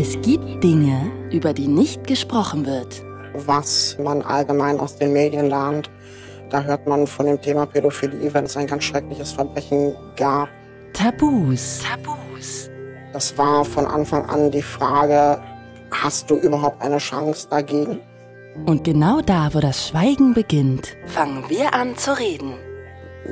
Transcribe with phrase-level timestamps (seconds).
[0.00, 3.04] Es gibt Dinge, über die nicht gesprochen wird.
[3.34, 5.90] Was man allgemein aus den Medien lernt,
[6.48, 10.48] da hört man von dem Thema Pädophilie, wenn es ein ganz schreckliches Verbrechen gab.
[10.94, 11.82] Tabus.
[11.82, 12.70] Tabus.
[13.12, 15.38] Das war von Anfang an die Frage,
[15.90, 18.00] hast du überhaupt eine Chance dagegen?
[18.64, 22.54] Und genau da, wo das Schweigen beginnt, fangen wir an zu reden.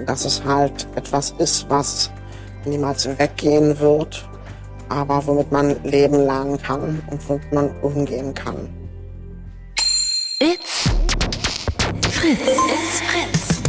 [0.05, 2.11] Dass es halt etwas ist, was
[2.67, 4.28] niemals weggehen wird
[4.89, 8.69] aber womit man leben lernen kann und womit man umgehen kann.
[10.41, 10.89] It's
[12.11, 12.39] Fritz.
[12.39, 13.63] It's Fritz.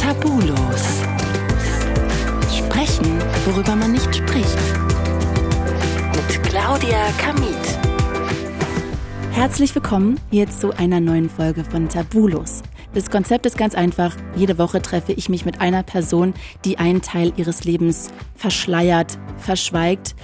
[0.00, 1.02] Tabulos.
[2.56, 4.58] Sprechen, worüber man nicht spricht.
[6.14, 7.54] Mit Claudia Kamit.
[9.32, 12.62] Herzlich willkommen hier zu einer neuen Folge von Tabulos.
[12.94, 14.14] Das Konzept ist ganz einfach.
[14.36, 16.32] Jede Woche treffe ich mich mit einer Person,
[16.64, 20.14] die einen Teil ihres Lebens verschleiert, verschweigt.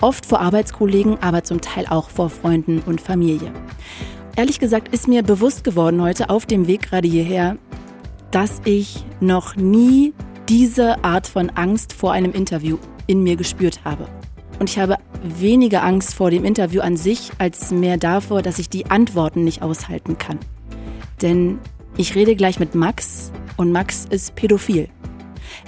[0.00, 3.52] Oft vor Arbeitskollegen, aber zum Teil auch vor Freunden und Familie.
[4.34, 7.58] Ehrlich gesagt ist mir bewusst geworden heute auf dem Weg gerade hierher,
[8.32, 10.12] dass ich noch nie
[10.48, 14.08] diese Art von Angst vor einem Interview in mir gespürt habe.
[14.58, 18.68] Und ich habe weniger Angst vor dem Interview an sich, als mehr davor, dass ich
[18.68, 20.38] die Antworten nicht aushalten kann.
[21.22, 21.58] Denn
[21.96, 24.88] ich rede gleich mit Max und Max ist pädophil.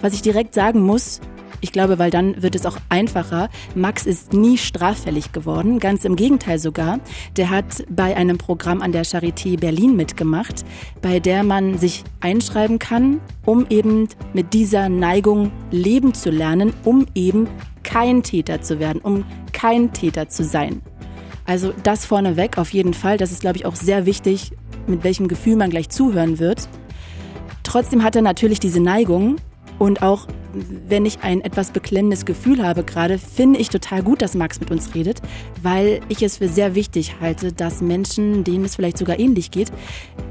[0.02, 1.20] Was ich direkt sagen muss,
[1.60, 3.48] ich glaube, weil dann wird es auch einfacher.
[3.74, 7.00] Max ist nie straffällig geworden, ganz im Gegenteil sogar.
[7.36, 10.64] Der hat bei einem Programm an der Charité Berlin mitgemacht,
[11.02, 17.06] bei der man sich einschreiben kann, um eben mit dieser Neigung leben zu lernen, um
[17.14, 17.48] eben
[17.82, 20.82] kein Täter zu werden, um kein Täter zu sein.
[21.44, 23.16] Also das vorneweg auf jeden Fall.
[23.16, 24.52] Das ist, glaube ich, auch sehr wichtig,
[24.88, 26.68] mit welchem Gefühl man gleich zuhören wird.
[27.62, 29.36] Trotzdem hat er natürlich diese Neigung
[29.78, 30.26] und auch
[30.88, 34.70] wenn ich ein etwas beklemmendes Gefühl habe gerade, finde ich total gut, dass Max mit
[34.70, 35.20] uns redet,
[35.62, 39.70] weil ich es für sehr wichtig halte, dass Menschen, denen es vielleicht sogar ähnlich geht,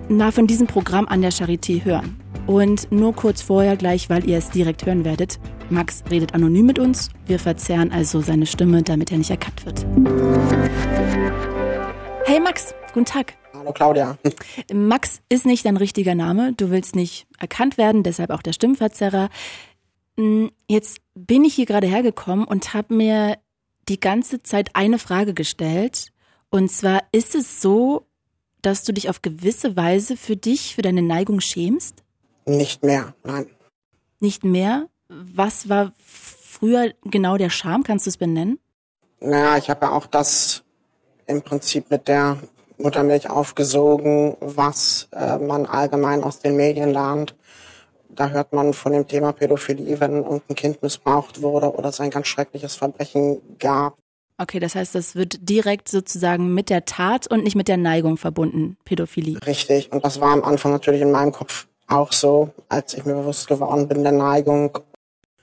[0.10, 2.20] mal von diesem Programm an der Charité hören.
[2.46, 5.40] Und nur kurz vorher gleich, weil ihr es direkt hören werdet,
[5.70, 9.86] Max redet anonym mit uns, wir verzerren also seine Stimme, damit er nicht erkannt wird.
[12.26, 13.34] Hey Max, guten Tag.
[13.68, 14.18] Hallo Claudia.
[14.74, 16.54] Max ist nicht dein richtiger Name.
[16.54, 19.28] Du willst nicht erkannt werden, deshalb auch der Stimmverzerrer.
[20.18, 23.38] Hm, jetzt bin ich hier gerade hergekommen und habe mir
[23.90, 26.14] die ganze Zeit eine Frage gestellt.
[26.50, 28.08] Und zwar, ist es so,
[28.62, 32.06] dass du dich auf gewisse Weise für dich, für deine Neigung schämst?
[32.46, 33.48] Nicht mehr, nein.
[34.22, 34.88] Nicht mehr?
[35.10, 37.84] Was war früher genau der Charme?
[37.84, 38.60] Kannst du es benennen?
[39.20, 40.64] Naja, ich habe ja auch das
[41.26, 42.38] im Prinzip mit der
[42.78, 47.36] Muttermilch aufgesogen, was äh, man allgemein aus den Medien lernt.
[48.10, 52.10] Da hört man von dem Thema Pädophilie, wenn irgendein Kind missbraucht wurde oder es ein
[52.10, 53.98] ganz schreckliches Verbrechen gab.
[54.40, 58.18] Okay, das heißt, das wird direkt sozusagen mit der Tat und nicht mit der Neigung
[58.18, 59.40] verbunden, Pädophilie.
[59.46, 59.92] Richtig.
[59.92, 63.48] Und das war am Anfang natürlich in meinem Kopf auch so, als ich mir bewusst
[63.48, 64.78] geworden bin der Neigung.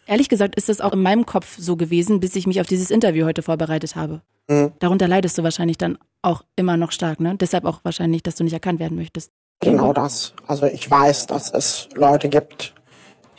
[0.07, 2.91] Ehrlich gesagt ist das auch in meinem Kopf so gewesen, bis ich mich auf dieses
[2.91, 4.23] Interview heute vorbereitet habe.
[4.49, 4.73] Mhm.
[4.79, 7.37] Darunter leidest du wahrscheinlich dann auch immer noch stark, ne?
[7.37, 9.31] Deshalb auch wahrscheinlich, dass du nicht erkannt werden möchtest.
[9.61, 10.35] Genau das.
[10.47, 12.75] Also ich weiß, dass es Leute gibt,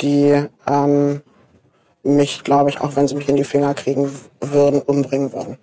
[0.02, 1.22] die ähm,
[2.04, 4.10] mich, glaube ich, auch wenn sie mich in die Finger kriegen
[4.42, 5.58] würden, umbringen würden.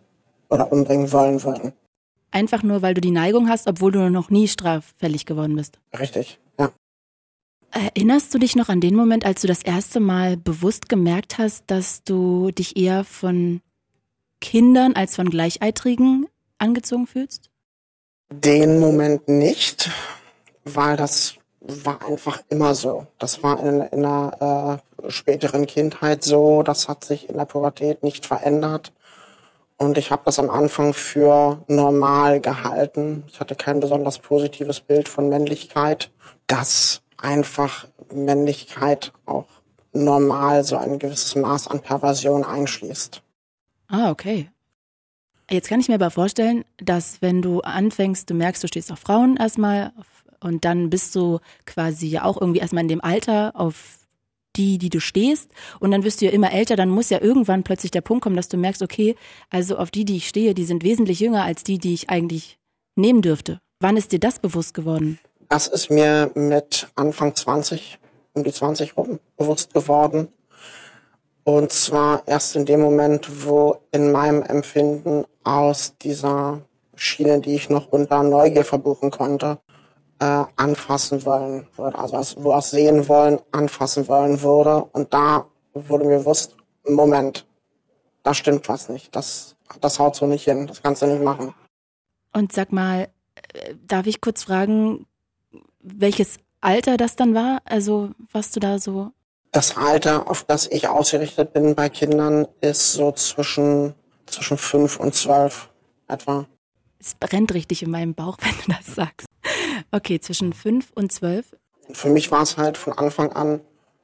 [0.49, 1.73] Oder umbringen wollen würden.
[2.31, 5.79] Einfach nur, weil du die Neigung hast, obwohl du noch nie straffällig geworden bist.
[5.99, 6.39] Richtig.
[7.73, 11.65] Erinnerst du dich noch an den Moment, als du das erste Mal bewusst gemerkt hast,
[11.69, 13.63] dass du dich eher von
[14.43, 16.27] Kindern als von Gleichaltrigen
[16.59, 17.49] angezogen fühlst?
[18.31, 19.91] Den Moment nicht,
[20.65, 23.07] weil das war einfach immer so.
[23.19, 26.63] Das war in, in einer äh, späteren Kindheit so.
[26.63, 28.93] Das hat sich in der Pubertät nicht verändert.
[29.79, 33.25] Und ich habe das am Anfang für normal gehalten.
[33.29, 36.11] Ich hatte kein besonders positives Bild von Männlichkeit.
[36.47, 39.47] Dass einfach Männlichkeit auch
[39.93, 43.23] normal so ein gewisses Maß an Perversion einschließt.
[43.89, 44.51] Ah, okay.
[45.51, 49.01] Jetzt kann ich mir aber vorstellen, dass wenn du anfängst, du merkst, du stehst auf
[49.01, 49.93] Frauen erstmal
[50.41, 53.99] und dann bist du quasi ja auch irgendwie erstmal in dem Alter auf
[54.57, 57.65] die, die du stehst und dann wirst du ja immer älter, dann muss ja irgendwann
[57.65, 59.17] plötzlich der Punkt kommen, dass du merkst, okay,
[59.51, 62.59] also auf die, die ich stehe, die sind wesentlich jünger als die, die ich eigentlich
[62.97, 63.61] nehmen dürfte.
[63.81, 65.19] Wann ist dir das bewusst geworden?
[65.53, 67.99] Das ist mir mit Anfang 20,
[68.33, 70.29] um die 20 rum, bewusst geworden.
[71.45, 76.63] Und zwar erst in dem Moment, wo in meinem Empfinden aus dieser
[76.95, 79.59] Schiene, die ich noch unter Neugier verbuchen konnte,
[80.21, 81.99] äh, anfassen wollen würde.
[81.99, 84.85] Also wo aus sehen wollen, anfassen wollen würde.
[84.93, 85.45] Und da
[85.75, 86.57] wurde mir bewusst,
[86.89, 87.47] Moment,
[88.23, 89.15] da stimmt was nicht.
[89.15, 91.53] Das das haut so nicht hin, das kannst du nicht machen.
[92.33, 93.11] Und sag mal,
[93.53, 95.05] äh, darf ich kurz fragen,
[95.83, 97.61] welches Alter das dann war?
[97.65, 99.11] Also was du da so.
[99.51, 103.95] Das Alter, auf das ich ausgerichtet bin bei Kindern, ist so zwischen,
[104.27, 105.69] zwischen fünf und zwölf
[106.09, 106.47] etwa.
[106.99, 109.27] Es brennt richtig in meinem Bauch, wenn du das sagst.
[109.91, 111.55] Okay, zwischen fünf und zwölf.
[111.93, 113.61] Für mich war es halt von Anfang an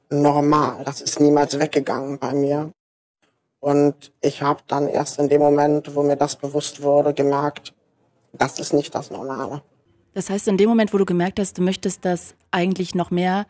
[0.09, 0.83] normal.
[0.83, 2.71] Das ist niemals weggegangen bei mir.
[3.59, 7.73] Und ich habe dann erst in dem Moment, wo mir das bewusst wurde, gemerkt,
[8.33, 9.61] das ist nicht das Normale.
[10.13, 13.45] Das heißt, in dem Moment, wo du gemerkt hast, du möchtest das eigentlich noch mehr,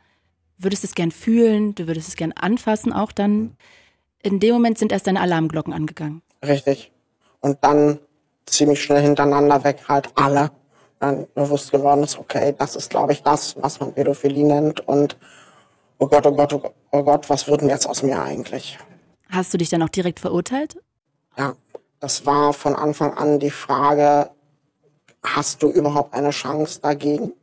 [0.58, 3.56] würdest es gern fühlen, du würdest es gern anfassen auch dann,
[4.22, 6.22] in dem Moment sind erst deine Alarmglocken angegangen.
[6.46, 6.92] Richtig.
[7.40, 8.00] Und dann
[8.46, 10.52] ziemlich schnell hintereinander weg halt alle.
[11.00, 14.86] Dann bewusst geworden ist, okay, das ist, glaube ich, das, was man Pädophilie nennt.
[14.86, 15.18] Und
[15.98, 18.78] oh Gott, oh Gott, oh Gott, oh Gott, was wird denn jetzt aus mir eigentlich?
[19.30, 20.78] Hast du dich dann auch direkt verurteilt?
[21.38, 21.56] Ja,
[22.02, 24.32] das war von Anfang an die Frage,
[25.24, 27.34] hast du überhaupt eine Chance dagegen?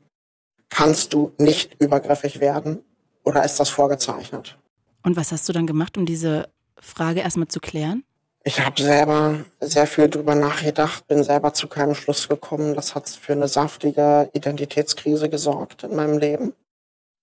[0.69, 2.83] Kannst du nicht übergriffig werden
[3.23, 4.59] oder ist das vorgezeichnet?
[5.03, 6.49] Und was hast du dann gemacht, um diese
[6.81, 8.05] Frage erstmal zu klären?
[8.45, 12.75] Ich habe selber sehr viel drüber nachgedacht, bin selber zu keinem Schluss gekommen.
[12.75, 16.53] Das hat für eine saftige Identitätskrise gesorgt in meinem Leben,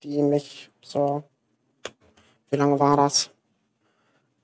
[0.03, 1.23] die mich so,
[2.49, 3.29] wie lange war das?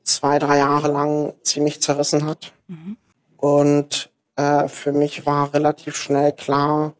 [0.03, 2.53] Zwei, drei Jahre lang ziemlich zerrissen hat.
[2.67, 2.95] Mhm.
[3.35, 4.08] Und
[4.39, 6.93] äh, für mich war relativ schnell klar,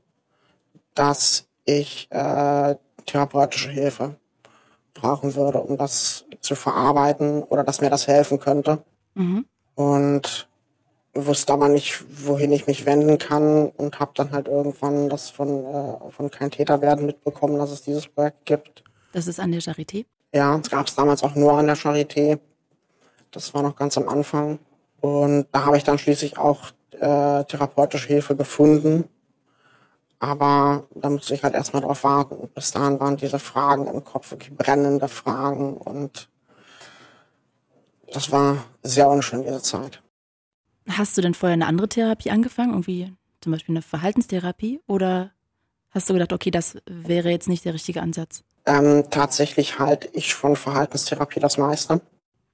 [0.93, 2.75] dass ich äh,
[3.05, 4.15] therapeutische Hilfe
[4.93, 8.83] brauchen würde, um das zu verarbeiten oder dass mir das helfen könnte.
[9.15, 9.45] Mhm.
[9.75, 10.49] Und
[11.13, 15.65] wusste aber nicht, wohin ich mich wenden kann und habe dann halt irgendwann das von,
[15.65, 18.83] äh, von Kein Täter werden mitbekommen, dass es dieses Projekt gibt.
[19.13, 20.05] Das ist an der Charité?
[20.33, 22.39] Ja, es gab es damals auch nur an der Charité.
[23.31, 24.59] Das war noch ganz am Anfang.
[24.99, 29.05] Und da habe ich dann schließlich auch äh, therapeutische Hilfe gefunden.
[30.19, 32.49] Aber da musste ich halt erstmal drauf warten.
[32.53, 36.29] Bis dahin waren diese Fragen im Kopf wirklich brennende Fragen und
[38.13, 40.01] das war sehr unschön, diese Zeit.
[40.89, 42.71] Hast du denn vorher eine andere Therapie angefangen?
[42.71, 44.81] Irgendwie zum Beispiel eine Verhaltenstherapie?
[44.87, 45.31] Oder
[45.91, 48.43] hast du gedacht, okay, das wäre jetzt nicht der richtige Ansatz?
[48.65, 52.01] Ähm, tatsächlich halte ich von Verhaltenstherapie das meiste.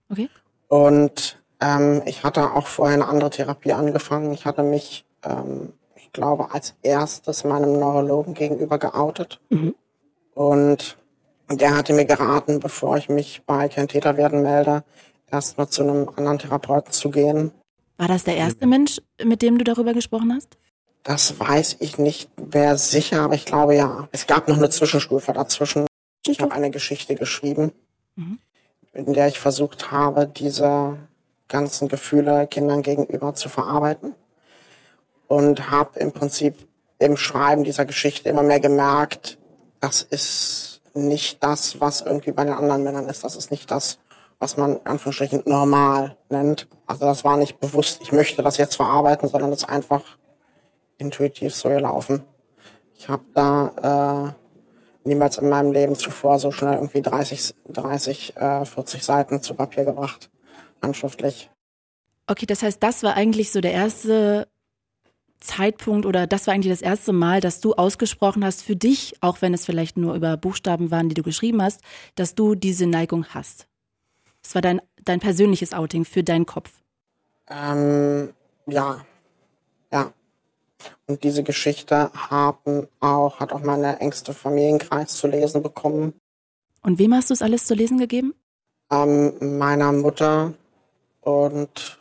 [0.09, 0.30] Okay.
[0.68, 4.31] Und ähm, ich hatte auch vorher eine andere Therapie angefangen.
[4.34, 9.40] Ich hatte mich, ähm, ich glaube, als erstes meinem Neurologen gegenüber geoutet.
[9.50, 9.75] Mhm.
[10.34, 10.98] Und
[11.50, 14.84] der hatte mir geraten, bevor ich mich bei Kein Täter werden melde,
[15.31, 17.52] erstmal zu einem anderen Therapeuten zu gehen.
[17.98, 20.58] War das der erste Mensch, mit dem du darüber gesprochen hast?
[21.04, 24.10] Das weiß ich nicht mehr sicher, aber ich glaube ja.
[24.12, 25.86] Es gab noch eine Zwischenstufe dazwischen.
[26.25, 27.72] Ich habe eine Geschichte geschrieben,
[28.16, 28.40] mhm.
[28.94, 30.98] in der ich versucht habe, diese
[31.47, 34.15] ganzen Gefühle Kindern gegenüber zu verarbeiten.
[35.27, 36.68] Und habe im Prinzip
[37.00, 39.38] im Schreiben dieser Geschichte immer mehr gemerkt,
[39.80, 43.24] das ist nicht das, was irgendwie bei den anderen Männern ist.
[43.24, 44.00] Das ist nicht das,
[44.39, 46.68] was man in Anführungsstrichen normal nennt.
[46.86, 50.03] Also das war nicht bewusst, ich möchte das jetzt verarbeiten, sondern das ist einfach
[50.98, 52.24] intuitiv so gelaufen.
[52.98, 54.33] Ich habe da
[55.03, 59.56] äh, niemals in meinem Leben zuvor so schnell irgendwie 30, 30 äh, 40 Seiten zu
[59.56, 60.30] Papier gebracht
[60.86, 61.50] handschriftlich.
[62.28, 64.48] Okay, das heißt, das war eigentlich so der erste
[65.39, 69.42] Zeitpunkt oder das war eigentlich das erste Mal, dass du ausgesprochen hast für dich, auch
[69.42, 71.82] wenn es vielleicht nur über Buchstaben waren, die du geschrieben hast,
[72.15, 73.68] dass du diese Neigung hast.
[74.42, 76.72] Das war dein, dein persönliches Outing für deinen Kopf.
[77.50, 78.34] Ähm,
[78.65, 79.06] ja.
[79.92, 80.13] Ja.
[81.08, 86.13] Und diese Geschichte haben auch, hat auch meine engste Familienkreis zu lesen bekommen.
[86.82, 88.34] Und wem hast du es alles zu lesen gegeben?
[88.92, 90.54] Ähm, meiner Mutter,
[91.25, 92.00] und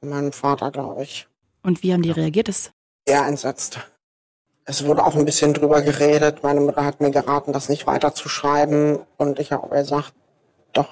[0.00, 1.28] meinem Vater, glaube ich.
[1.62, 2.48] Und wie haben die reagiert?
[2.48, 2.72] Das
[3.04, 3.78] Eher entsetzt.
[4.64, 6.42] Es wurde auch ein bisschen drüber geredet.
[6.42, 8.98] Meine Mutter hat mir geraten, das nicht weiterzuschreiben.
[9.16, 10.12] Und ich habe gesagt,
[10.72, 10.88] doch,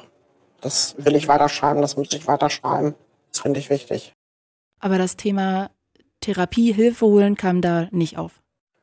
[0.61, 2.95] das will ich weiterschreiben, das muss ich weiterschreiben.
[3.31, 4.13] Das finde ich wichtig.
[4.81, 5.71] Aber das Thema
[6.21, 8.41] Therapie, Hilfe holen kam da nicht auf?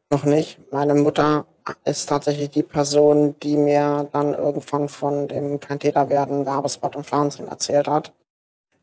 [0.09, 0.59] Noch nicht.
[0.71, 1.45] Meine Mutter
[1.83, 7.03] ist tatsächlich die Person, die mir dann irgendwann von dem Kein Täter werden Werbespot im
[7.03, 8.13] Fernsehen erzählt hat.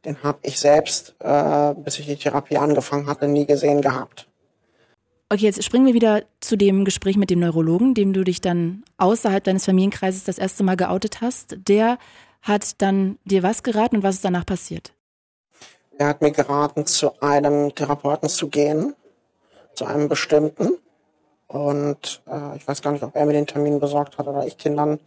[0.05, 4.29] Den habe ich selbst, äh, bis ich die Therapie angefangen hatte, nie gesehen gehabt.
[5.31, 8.85] Okay, jetzt springen wir wieder zu dem Gespräch mit dem Neurologen, dem du dich dann
[8.99, 11.57] außerhalb deines Familienkreises das erste Mal geoutet hast.
[11.67, 11.99] Der
[12.43, 14.93] hat dann dir was geraten und was ist danach passiert?
[15.97, 18.95] Er hat mir geraten, zu einem Therapeuten zu gehen,
[19.75, 20.79] zu einem bestimmten.
[21.47, 24.59] Und äh, ich weiß gar nicht, ob er mir den Termin besorgt hat oder ich
[24.59, 25.01] Kindern.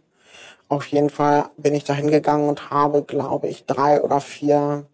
[0.68, 4.86] Auf jeden Fall bin ich da hingegangen und habe, glaube ich, drei oder vier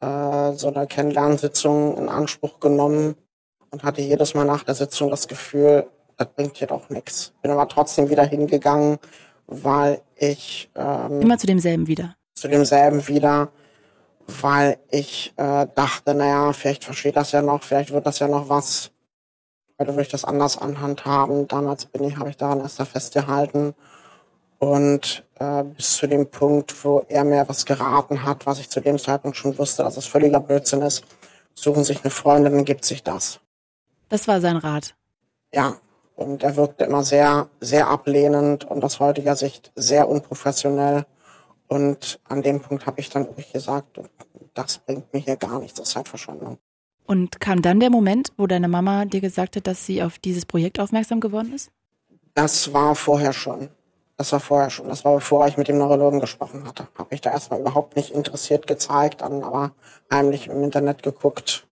[0.00, 3.14] äh, so eine Kennenlernsitzung in Anspruch genommen
[3.70, 7.32] und hatte jedes Mal nach der Sitzung das Gefühl, das bringt hier doch nichts.
[7.42, 8.98] Bin aber trotzdem wieder hingegangen,
[9.46, 12.16] weil ich ähm, immer zu demselben wieder.
[12.34, 13.50] Zu demselben wieder,
[14.26, 18.48] weil ich äh, dachte, naja, vielleicht versteht das ja noch, vielleicht wird das ja noch
[18.48, 18.90] was.
[19.78, 21.48] Heute würde ich das anders anhand haben.
[21.48, 23.74] Damals bin ich, habe ich daran erst festgehalten.
[24.60, 28.80] Und äh, bis zu dem Punkt, wo er mir was geraten hat, was ich zu
[28.80, 31.02] dem Zeitpunkt schon wusste, dass es völliger Blödsinn ist,
[31.54, 33.40] suchen sich eine Freundin, dann gibt sich das.
[34.10, 34.94] Das war sein Rat.
[35.54, 35.76] Ja,
[36.14, 41.06] und er wirkte immer sehr, sehr ablehnend und aus heutiger Sicht sehr unprofessionell.
[41.66, 43.98] Und an dem Punkt habe ich dann wirklich gesagt,
[44.52, 46.58] das bringt mir hier gar nichts, das ist Zeitverschwendung.
[47.06, 50.44] Und kam dann der Moment, wo deine Mama dir gesagt hat, dass sie auf dieses
[50.44, 51.70] Projekt aufmerksam geworden ist?
[52.34, 53.70] Das war vorher schon.
[54.20, 54.86] Das war vorher schon.
[54.86, 56.88] Das war bevor ich mit dem Neurologen gesprochen hatte.
[56.98, 59.72] Habe ich da erstmal überhaupt nicht interessiert gezeigt, dann aber
[60.12, 61.66] heimlich im Internet geguckt,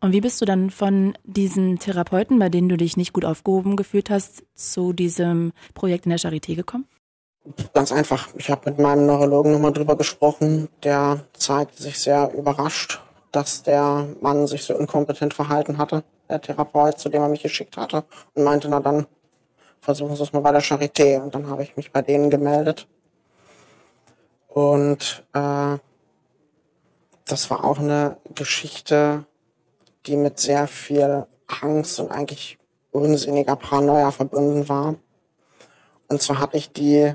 [0.00, 3.76] und wie bist du dann von diesen Therapeuten, bei denen du dich nicht gut aufgehoben
[3.76, 6.88] gefühlt hast, zu diesem Projekt in der Charité gekommen?
[7.74, 8.28] Ganz einfach.
[8.36, 10.68] Ich habe mit meinem Neurologen nochmal drüber gesprochen.
[10.82, 13.00] Der zeigte sich sehr überrascht,
[13.32, 17.76] dass der Mann sich so inkompetent verhalten hatte, der Therapeut, zu dem er mich geschickt
[17.76, 19.06] hatte, und meinte, na dann
[19.82, 21.20] versuchen Sie es mal bei der Charité.
[21.20, 22.88] Und dann habe ich mich bei denen gemeldet.
[24.48, 25.76] Und äh,
[27.26, 29.26] das war auch eine Geschichte,
[30.06, 32.58] die mit sehr viel Angst und eigentlich
[32.92, 34.94] unsinniger Paranoia verbunden war.
[36.08, 37.14] Und zwar hatte ich die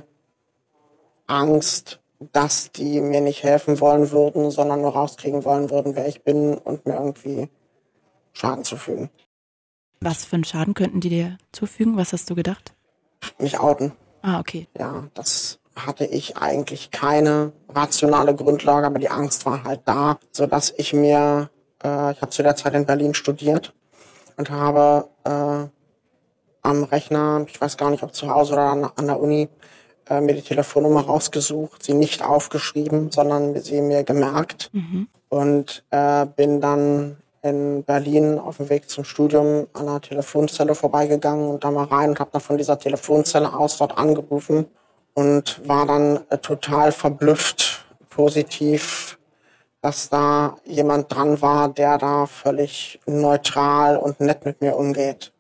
[1.28, 6.24] Angst, dass die mir nicht helfen wollen würden, sondern nur rauskriegen wollen würden, wer ich
[6.24, 7.50] bin und mir irgendwie
[8.34, 9.10] Schaden zufügen.
[10.00, 11.98] Was für einen Schaden könnten die dir zufügen?
[11.98, 12.74] Was hast du gedacht?
[13.40, 13.94] Mich outen.
[14.22, 14.68] Ah, okay.
[14.78, 20.48] Ja, das hatte ich eigentlich keine rationale Grundlage, aber die Angst war halt da, so
[20.48, 21.50] dass ich mir
[21.84, 23.74] äh, ich habe zu der Zeit in Berlin studiert
[24.38, 25.68] und habe äh,
[26.68, 29.50] am Rechner, ich weiß gar nicht, ob zu Hause oder an, an der Uni,
[30.10, 35.08] äh, mir die Telefonnummer rausgesucht, sie nicht aufgeschrieben, sondern sie mir gemerkt mhm.
[35.30, 41.50] und äh, bin dann in Berlin auf dem Weg zum Studium an einer Telefonzelle vorbeigegangen
[41.50, 44.68] und da mal rein und habe dann von dieser Telefonzelle aus dort angerufen
[45.14, 49.18] und war dann äh, total verblüfft, positiv
[49.82, 55.32] dass da jemand dran war, der da völlig neutral und nett mit mir umgeht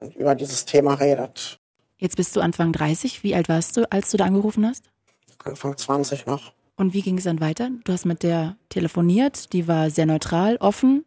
[0.00, 1.58] und über dieses Thema redet.
[1.96, 3.22] Jetzt bist du Anfang 30.
[3.22, 4.90] Wie alt warst du, als du da angerufen hast?
[5.42, 6.52] Anfang 20 noch.
[6.76, 7.70] Und wie ging es dann weiter?
[7.84, 11.04] Du hast mit der telefoniert, die war sehr neutral, offen.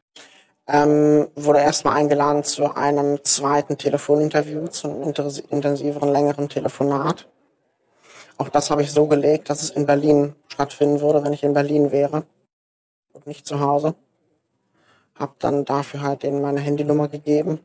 [0.73, 5.13] Ähm, wurde erstmal eingeladen zu einem zweiten Telefoninterview, zu einem
[5.49, 7.27] intensiveren, längeren Telefonat.
[8.37, 11.53] Auch das habe ich so gelegt, dass es in Berlin stattfinden würde, wenn ich in
[11.53, 12.23] Berlin wäre
[13.11, 13.95] und nicht zu Hause.
[15.19, 17.59] Hab dann dafür halt denen meine Handynummer gegeben.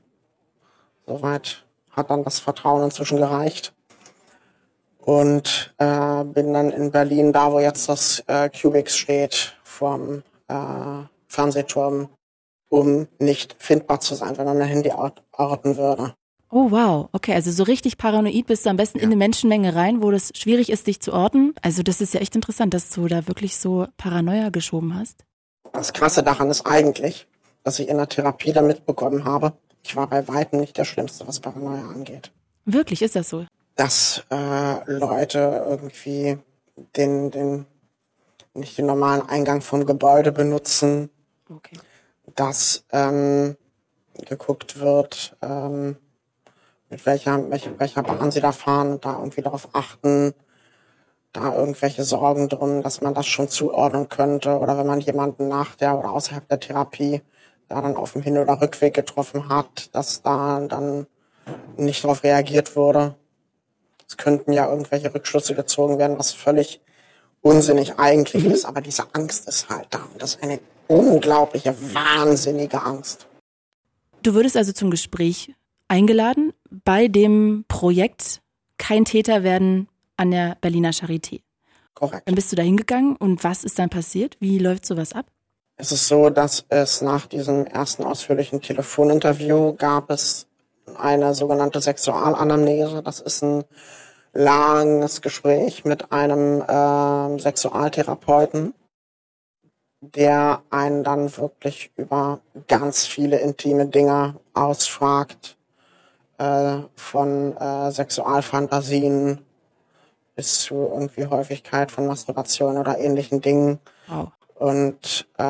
[1.06, 3.72] Soweit hat dann das Vertrauen inzwischen gereicht.
[4.98, 11.04] Und äh, bin dann in Berlin, da wo jetzt das äh, Cubix steht, vom äh,
[11.28, 12.08] Fernsehturm,
[12.76, 16.14] um nicht findbar zu sein, wenn man mein Handy orten würde.
[16.48, 19.04] Oh wow, okay, also so richtig paranoid bist du am besten ja.
[19.04, 21.54] in eine Menschenmenge rein, wo das schwierig ist, dich zu orten.
[21.60, 25.24] Also das ist ja echt interessant, dass du da wirklich so Paranoia geschoben hast.
[25.72, 27.26] Das Krasse daran ist eigentlich,
[27.64, 31.26] dass ich in der Therapie dann mitbekommen habe, ich war bei weitem nicht der Schlimmste,
[31.26, 32.32] was Paranoia angeht.
[32.64, 33.46] Wirklich, ist das so?
[33.74, 36.38] Dass äh, Leute irgendwie
[36.96, 37.66] den, den,
[38.54, 41.10] nicht den normalen Eingang vom Gebäude benutzen.
[41.48, 41.76] Okay.
[42.34, 43.56] Dass ähm,
[44.24, 45.96] geguckt wird, ähm,
[46.88, 50.34] mit welcher, welcher, welcher Bahn sie da fahren und da irgendwie darauf achten,
[51.32, 55.74] da irgendwelche Sorgen drin, dass man das schon zuordnen könnte oder wenn man jemanden nach
[55.76, 57.22] der oder außerhalb der Therapie
[57.68, 61.06] da dann auf dem Hin- oder Rückweg getroffen hat, dass da dann
[61.76, 63.16] nicht darauf reagiert wurde.
[64.08, 66.80] Es könnten ja irgendwelche Rückschlüsse gezogen werden, was völlig
[67.42, 72.82] unsinnig eigentlich ist, aber diese Angst ist halt da und das ist eine unglaubliche, wahnsinnige
[72.82, 73.26] Angst.
[74.22, 75.54] Du würdest also zum Gespräch
[75.88, 78.42] eingeladen bei dem Projekt
[78.78, 81.40] Kein Täter werden an der Berliner Charité.
[81.94, 82.28] Korrekt.
[82.28, 84.36] Dann bist du da hingegangen und was ist dann passiert?
[84.40, 85.26] Wie läuft sowas ab?
[85.76, 90.46] Es ist so, dass es nach diesem ersten ausführlichen Telefoninterview gab es
[90.98, 93.02] eine sogenannte Sexualanamnese.
[93.02, 93.64] Das ist ein
[94.32, 98.74] langes Gespräch mit einem äh, Sexualtherapeuten,
[100.00, 105.56] der einen dann wirklich über ganz viele intime Dinge ausfragt,
[106.38, 109.40] äh, von äh, Sexualfantasien
[110.34, 113.78] bis zu irgendwie Häufigkeit von Masturbation oder ähnlichen Dingen.
[114.06, 114.28] Wow.
[114.54, 115.44] Und äh,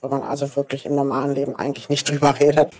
[0.00, 2.72] wo man also wirklich im normalen Leben eigentlich nicht drüber redet.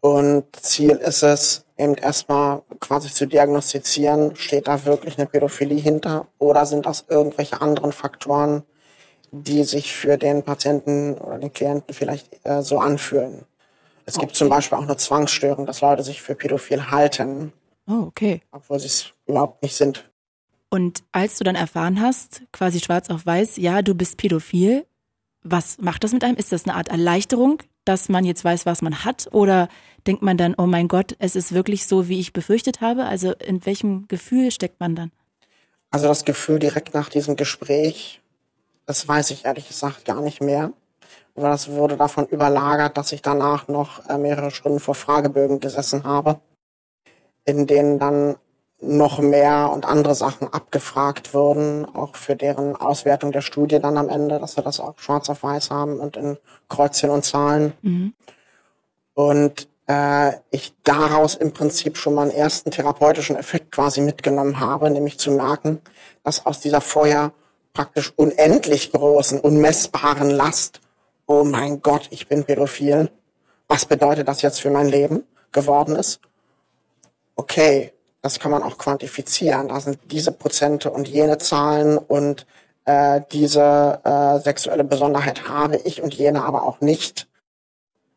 [0.00, 6.26] Und Ziel ist es, eben erstmal quasi zu diagnostizieren, steht da wirklich eine Pädophilie hinter
[6.38, 8.64] oder sind das irgendwelche anderen Faktoren,
[9.30, 13.44] die sich für den Patienten oder den Klienten vielleicht äh, so anfühlen.
[14.06, 14.26] Es okay.
[14.26, 17.52] gibt zum Beispiel auch eine Zwangsstörung, dass Leute sich für pädophil halten.
[17.86, 18.40] Oh, okay.
[18.52, 20.10] Obwohl sie es überhaupt nicht sind.
[20.70, 24.86] Und als du dann erfahren hast, quasi schwarz auf weiß, ja, du bist pädophil,
[25.42, 26.36] was macht das mit einem?
[26.36, 29.28] Ist das eine Art Erleichterung, dass man jetzt weiß, was man hat?
[29.32, 29.68] Oder
[30.06, 33.04] denkt man dann, oh mein Gott, es ist wirklich so, wie ich befürchtet habe?
[33.04, 35.12] Also in welchem Gefühl steckt man dann?
[35.90, 38.20] Also das Gefühl direkt nach diesem Gespräch,
[38.88, 40.72] das weiß ich ehrlich gesagt gar nicht mehr.
[41.36, 46.04] Aber das wurde davon überlagert, dass ich danach noch äh, mehrere Stunden vor Fragebögen gesessen
[46.04, 46.40] habe,
[47.44, 48.36] in denen dann
[48.80, 54.08] noch mehr und andere Sachen abgefragt wurden, auch für deren Auswertung der Studie dann am
[54.08, 57.74] Ende, dass wir das auch schwarz auf weiß haben und in Kreuzchen und Zahlen.
[57.82, 58.14] Mhm.
[59.12, 64.90] Und äh, ich daraus im Prinzip schon mal einen ersten therapeutischen Effekt quasi mitgenommen habe,
[64.90, 65.82] nämlich zu merken,
[66.24, 67.32] dass aus dieser vorher
[67.78, 70.80] praktisch unendlich großen, unmessbaren Last,
[71.26, 73.08] oh mein Gott, ich bin pädophil,
[73.68, 76.20] was bedeutet das jetzt für mein Leben geworden ist?
[77.36, 79.68] Okay, das kann man auch quantifizieren.
[79.68, 82.46] Da sind diese Prozente und jene Zahlen und
[82.84, 87.28] äh, diese äh, sexuelle Besonderheit habe ich und jene aber auch nicht.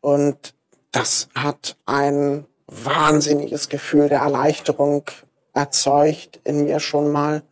[0.00, 0.54] Und
[0.90, 5.04] das hat ein wahnsinniges Gefühl der Erleichterung
[5.52, 7.44] erzeugt in mir schon mal.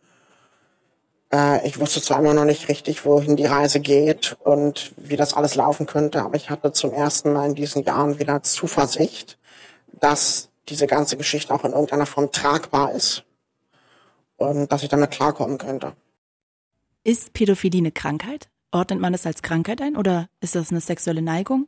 [1.33, 5.33] Äh, ich wusste zwar immer noch nicht richtig, wohin die Reise geht und wie das
[5.33, 9.37] alles laufen könnte, aber ich hatte zum ersten Mal in diesen Jahren wieder Zuversicht,
[9.99, 13.23] dass diese ganze Geschichte auch in irgendeiner Form tragbar ist
[14.37, 15.93] und dass ich damit klarkommen könnte.
[17.03, 18.49] Ist Pädophilie eine Krankheit?
[18.71, 21.67] Ordnet man es als Krankheit ein oder ist das eine sexuelle Neigung?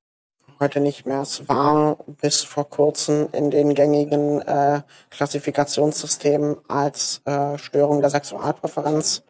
[0.59, 1.21] Heute nicht mehr.
[1.21, 9.23] Es war bis vor kurzem in den gängigen äh, Klassifikationssystemen als äh, Störung der Sexualpräferenz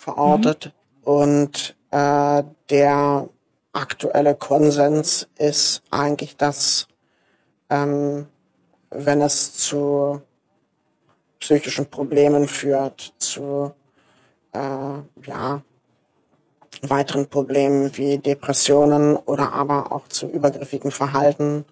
[0.00, 0.66] verortet.
[0.66, 1.12] Mhm.
[1.12, 3.28] Und äh, der
[3.72, 6.88] aktuelle Konsens ist eigentlich, dass
[7.68, 8.26] ähm,
[8.90, 10.20] wenn es zu
[11.38, 13.72] psychischen Problemen führt, zu
[14.52, 14.58] äh,
[15.26, 15.62] ja,
[16.82, 21.64] weiteren Problemen wie Depressionen oder aber auch zu übergriffigen Verhalten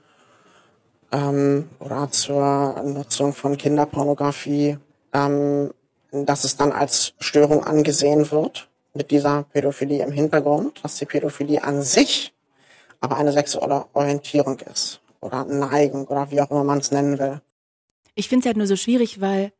[1.13, 4.79] ähm, oder zur Nutzung von Kinderpornografie,
[5.13, 5.71] ähm,
[6.13, 11.63] dass es dann als Störung angesehen wird mit dieser Pädophilie im Hintergrund, dass die Pädophilie
[11.63, 12.33] an sich
[13.01, 17.41] aber eine sexuelle Orientierung ist oder Neigung oder wie auch immer man es nennen will.
[18.15, 19.53] Ich finde es halt nur so schwierig, weil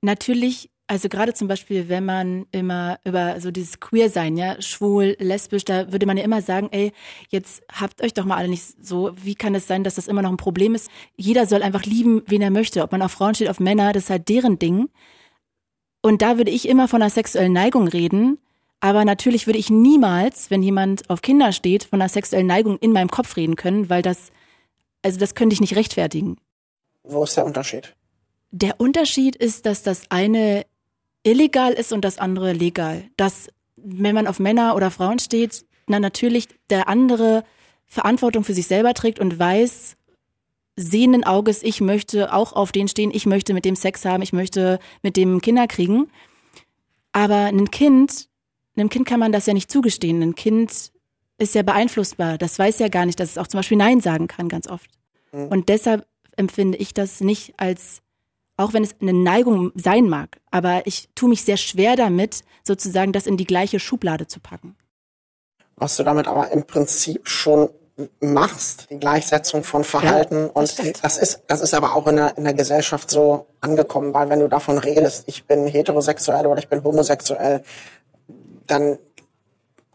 [0.00, 5.64] natürlich, also gerade zum Beispiel, wenn man immer über so dieses Queer-Sein, ja, schwul, lesbisch,
[5.64, 6.92] da würde man ja immer sagen, ey,
[7.28, 10.22] jetzt habt euch doch mal alle nicht so, wie kann es sein, dass das immer
[10.22, 10.90] noch ein Problem ist?
[11.16, 12.82] Jeder soll einfach lieben, wen er möchte.
[12.82, 14.88] Ob man auf Frauen steht, auf Männer, das ist halt deren Ding.
[16.04, 18.38] Und da würde ich immer von einer sexuellen Neigung reden.
[18.80, 22.92] Aber natürlich würde ich niemals, wenn jemand auf Kinder steht, von einer sexuellen Neigung in
[22.92, 24.30] meinem Kopf reden können, weil das
[25.04, 26.38] also das könnte ich nicht rechtfertigen.
[27.02, 27.94] Wo ist der Unterschied?
[28.50, 30.64] Der Unterschied ist, dass das eine
[31.22, 33.04] illegal ist und das andere legal.
[33.18, 37.44] Dass, wenn man auf Männer oder Frauen steht, na natürlich der andere
[37.86, 39.96] Verantwortung für sich selber trägt und weiß,
[40.76, 44.32] sehenden Auges, ich möchte auch auf den stehen, ich möchte mit dem Sex haben, ich
[44.32, 46.10] möchte mit dem Kinder kriegen.
[47.12, 48.28] Aber ein Kind,
[48.76, 50.20] einem Kind kann man das ja nicht zugestehen.
[50.22, 50.92] Ein Kind
[51.38, 52.38] ist ja beeinflussbar.
[52.38, 54.90] Das weiß ja gar nicht, dass es auch zum Beispiel Nein sagen kann, ganz oft.
[55.32, 55.48] Mhm.
[55.48, 56.06] Und deshalb
[56.36, 58.02] empfinde ich das nicht als,
[58.56, 63.12] auch wenn es eine Neigung sein mag, aber ich tue mich sehr schwer damit, sozusagen
[63.12, 64.76] das in die gleiche Schublade zu packen.
[65.76, 67.68] Was du damit aber im Prinzip schon
[68.20, 72.36] machst, die Gleichsetzung von Verhalten ja, und das ist, das ist aber auch in der,
[72.36, 76.68] in der Gesellschaft so angekommen, weil wenn du davon redest, ich bin heterosexuell oder ich
[76.68, 77.62] bin homosexuell,
[78.66, 78.98] dann,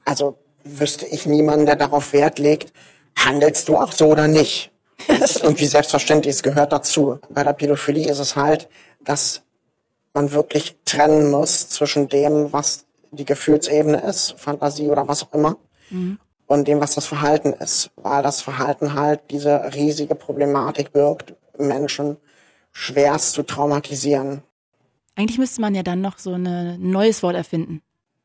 [0.05, 2.73] also wüsste ich niemanden, der darauf Wert legt,
[3.17, 4.71] handelst du auch so oder nicht.
[5.07, 7.19] Das ist irgendwie selbstverständlich, es gehört dazu.
[7.29, 8.69] Bei der Pädophilie ist es halt,
[9.03, 9.41] dass
[10.13, 15.57] man wirklich trennen muss zwischen dem, was die Gefühlsebene ist, Fantasie oder was auch immer,
[15.89, 16.19] mhm.
[16.49, 17.91] Und dem, was das Verhalten ist.
[17.95, 22.17] Weil das Verhalten halt diese riesige Problematik birgt, Menschen
[22.71, 24.41] schwerst zu traumatisieren.
[25.15, 27.81] Eigentlich müsste man ja dann noch so ein neues Wort erfinden.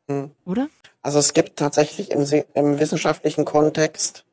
[0.06, 0.30] Mhm.
[0.46, 0.68] Oder?
[1.02, 4.24] Also es gibt tatsächlich im, im wissenschaftlichen Kontext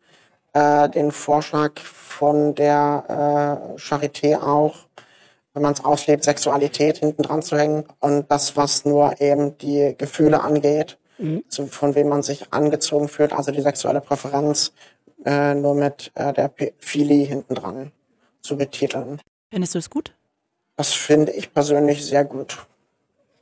[0.53, 4.75] äh, den Vorschlag von der äh, Charité auch,
[5.53, 9.95] wenn man es auslebt, Sexualität hinten dran zu hängen und das, was nur eben die
[9.97, 11.43] Gefühle angeht, mhm.
[11.47, 14.73] zu, von wem man sich angezogen fühlt, also die sexuelle Präferenz
[15.25, 17.91] äh, nur mit äh, der Phili hinten dran
[18.41, 19.21] zu betiteln.
[19.49, 20.13] Findest du es gut?
[20.77, 22.65] Das finde ich persönlich sehr gut.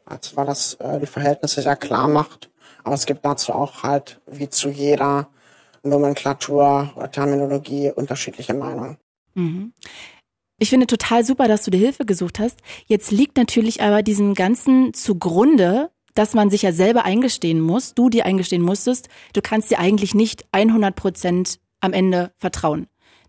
[0.06, 2.50] Also weil das äh, die Verhältnisse sehr klar macht.
[2.84, 5.30] Aber es gibt dazu auch halt, wie zu jeder
[5.84, 8.98] Nomenklatur oder Terminologie, unterschiedliche Meinungen.
[9.36, 9.74] Mhm.
[10.58, 12.60] Ich finde total super, dass du dir Hilfe gesucht hast.
[12.86, 18.10] Jetzt liegt natürlich aber diesem Ganzen zugrunde, dass man sich ja selber eingestehen muss, du
[18.10, 22.88] dir eingestehen musstest, du kannst dir eigentlich nicht 100 Prozent am Ende vertrauen.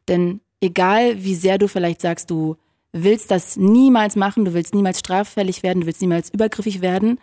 [0.09, 2.57] Denn egal wie sehr du vielleicht sagst, du
[2.93, 7.21] willst das niemals machen, du willst niemals straffällig werden, du willst niemals übergriffig werden,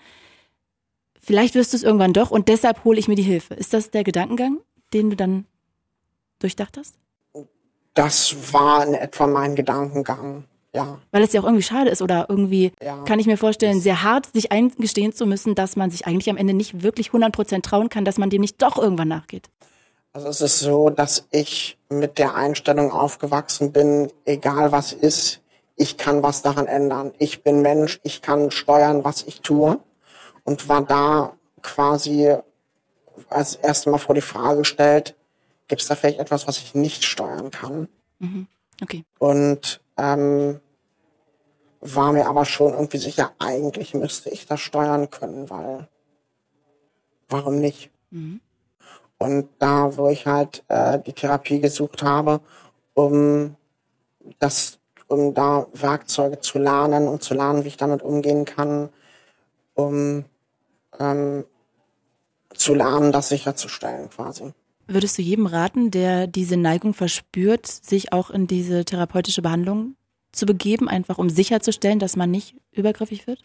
[1.20, 3.54] vielleicht wirst du es irgendwann doch und deshalb hole ich mir die Hilfe.
[3.54, 4.60] Ist das der Gedankengang,
[4.94, 5.46] den du dann
[6.40, 6.96] durchdacht hast?
[7.94, 10.46] Das war in etwa mein Gedankengang.
[10.78, 11.00] Ja.
[11.12, 13.04] Weil es ja auch irgendwie schade ist oder irgendwie, ja.
[13.04, 16.38] kann ich mir vorstellen, sehr hart sich eingestehen zu müssen, dass man sich eigentlich am
[16.38, 19.50] Ende nicht wirklich 100% trauen kann, dass man dem nicht doch irgendwann nachgeht.
[20.14, 25.42] Also es ist so, dass ich mit der Einstellung aufgewachsen bin, egal was ist,
[25.76, 27.14] ich kann was daran ändern.
[27.20, 29.80] Ich bin Mensch, ich kann steuern, was ich tue.
[30.44, 32.36] Und war da quasi
[33.30, 35.16] als erstes Mal vor die Frage gestellt,
[35.68, 37.88] gibt es da vielleicht etwas, was ich nicht steuern kann?
[38.20, 38.48] Mhm.
[38.82, 39.04] Okay.
[39.20, 40.60] Und ähm,
[41.80, 45.88] war mir aber schon irgendwie sicher, eigentlich müsste ich das steuern können, weil
[47.30, 47.92] warum nicht?
[48.10, 48.42] Mhm.
[49.18, 52.40] Und da, wo ich halt äh, die Therapie gesucht habe,
[52.94, 53.56] um
[54.40, 58.90] das, um da Werkzeuge zu lernen und zu lernen, wie ich damit umgehen kann,
[59.74, 60.26] um
[61.00, 61.46] ähm,
[62.54, 64.54] zu lernen, das sicherzustellen quasi.
[64.88, 69.96] Würdest du jedem raten, der diese Neigung verspürt, sich auch in diese therapeutische Behandlung
[70.32, 73.40] zu begeben, einfach um sicherzustellen, dass man nicht übergriffig wird?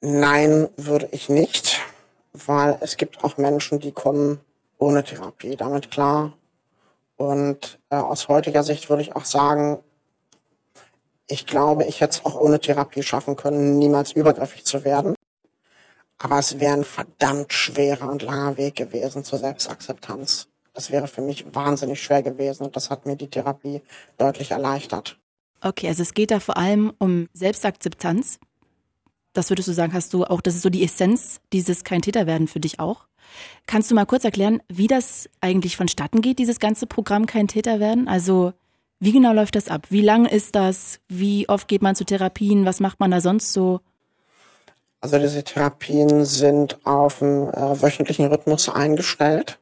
[0.00, 1.80] Nein, würde ich nicht,
[2.32, 4.40] weil es gibt auch Menschen, die kommen
[4.78, 6.32] ohne Therapie damit klar.
[7.16, 9.78] Und äh, aus heutiger Sicht würde ich auch sagen,
[11.26, 15.14] ich glaube, ich hätte es auch ohne Therapie schaffen können, niemals übergriffig zu werden.
[16.18, 20.48] Aber es wäre ein verdammt schwerer und langer Weg gewesen zur Selbstakzeptanz.
[20.72, 23.82] Das wäre für mich wahnsinnig schwer gewesen und das hat mir die Therapie
[24.16, 25.18] deutlich erleichtert.
[25.60, 28.38] Okay, also es geht da vor allem um Selbstakzeptanz.
[29.32, 32.26] Das würdest du sagen, hast du auch, das ist so die Essenz dieses kein Täter
[32.26, 33.06] werden für dich auch.
[33.66, 37.80] Kannst du mal kurz erklären, wie das eigentlich vonstatten geht, dieses ganze Programm kein Täter
[37.80, 38.08] werden?
[38.08, 38.52] Also
[39.00, 39.86] wie genau läuft das ab?
[39.90, 41.00] Wie lang ist das?
[41.08, 42.64] Wie oft geht man zu Therapien?
[42.64, 43.80] Was macht man da sonst so?
[45.00, 49.58] Also diese Therapien sind auf einen äh, wöchentlichen Rhythmus eingestellt.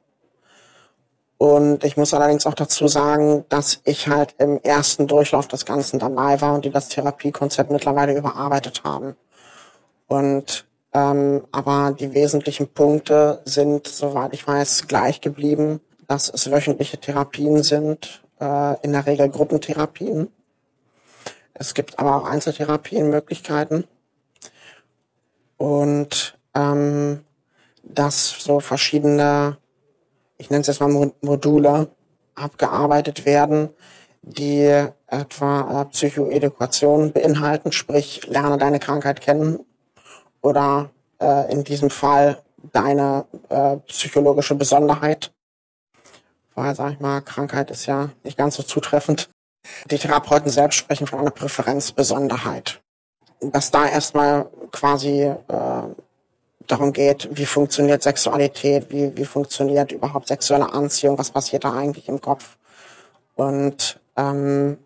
[1.39, 5.99] Und ich muss allerdings auch dazu sagen, dass ich halt im ersten Durchlauf des Ganzen
[5.99, 9.17] dabei war und die das Therapiekonzept mittlerweile überarbeitet haben.
[10.07, 16.99] Und ähm, aber die wesentlichen Punkte sind, soweit ich weiß, gleich geblieben, dass es wöchentliche
[16.99, 20.29] Therapien sind, äh, in der Regel Gruppentherapien.
[21.53, 23.85] Es gibt aber auch Einzeltherapienmöglichkeiten.
[25.59, 27.25] Und ähm,
[27.83, 29.59] dass so verschiedene
[30.39, 31.89] ich nenne es jetzt mal Module,
[32.35, 33.71] abgearbeitet werden,
[34.23, 39.61] die etwa äh, Psychoedukation beinhalten, sprich lerne deine Krankheit kennen
[40.43, 45.33] oder äh, in diesem Fall deine äh, psychologische Besonderheit.
[46.55, 49.29] Weil, sag ich mal, Krankheit ist ja nicht ganz so zutreffend.
[49.91, 52.81] Die Therapeuten selbst sprechen von einer Präferenzbesonderheit.
[53.41, 55.83] Dass da erstmal quasi äh,
[56.67, 62.09] darum geht, wie funktioniert Sexualität, wie, wie funktioniert überhaupt sexuelle Anziehung, was passiert da eigentlich
[62.09, 62.57] im Kopf.
[63.35, 64.79] Und ähm,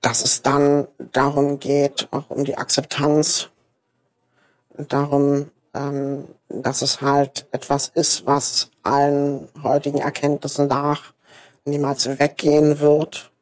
[0.00, 3.48] dass es dann darum geht, auch um die Akzeptanz,
[4.76, 11.12] darum, ähm, dass es halt etwas ist, was allen heutigen Erkenntnissen nach
[11.64, 13.32] niemals weggehen wird,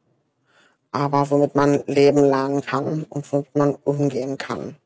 [0.91, 4.77] aber womit man leben lernen kann und womit man umgehen kann.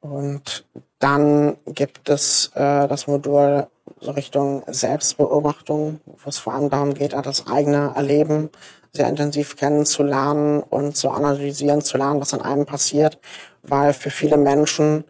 [0.00, 0.66] Und
[1.04, 3.66] dann gibt es äh, das Modul
[4.00, 8.48] so Richtung Selbstbeobachtung, wo es vor allem darum geht, das eigene Erleben
[8.90, 13.18] sehr intensiv kennenzulernen und zu analysieren, zu lernen, was an einem passiert,
[13.62, 15.04] weil für viele Menschen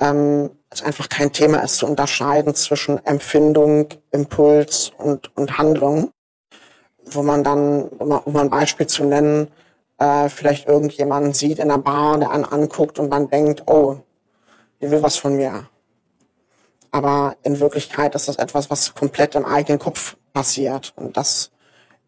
[0.00, 6.10] ähm, es einfach kein Thema ist zu unterscheiden zwischen Empfindung, Impuls und, und Handlung,
[7.04, 9.52] wo man dann, um ein Beispiel zu nennen,
[9.98, 13.98] äh, vielleicht irgendjemanden sieht in der Bar, der einen anguckt und man denkt, oh,
[14.80, 15.68] die will was von mir.
[16.90, 20.92] Aber in Wirklichkeit ist das etwas, was komplett im eigenen Kopf passiert.
[20.96, 21.50] Und das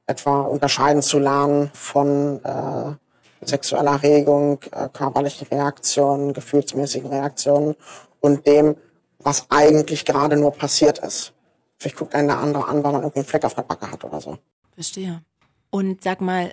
[0.07, 7.77] etwa unterscheiden zu lernen von äh, sexueller Regung, äh, körperlichen Reaktionen, gefühlsmäßigen Reaktionen
[8.21, 8.77] und dem,
[9.21, 11.33] was eigentlich gerade nur passiert ist.
[11.79, 14.05] Vielleicht guckt einen der andere an, weil man irgendwie einen Fleck auf der Backe hat
[14.05, 14.39] oder so.
[14.75, 15.23] Verstehe.
[15.71, 16.53] Und sag mal,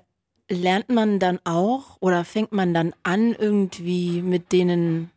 [0.49, 5.11] lernt man dann auch oder fängt man dann an, irgendwie mit denen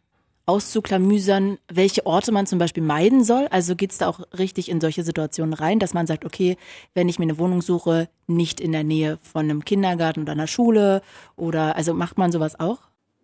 [0.52, 3.48] auszuklamüsern, welche Orte man zum Beispiel meiden soll?
[3.50, 6.58] Also geht's da auch richtig in solche Situationen rein, dass man sagt, okay,
[6.92, 10.46] wenn ich mir eine Wohnung suche, nicht in der Nähe von einem Kindergarten oder einer
[10.46, 11.00] Schule
[11.36, 12.80] oder also macht man sowas auch?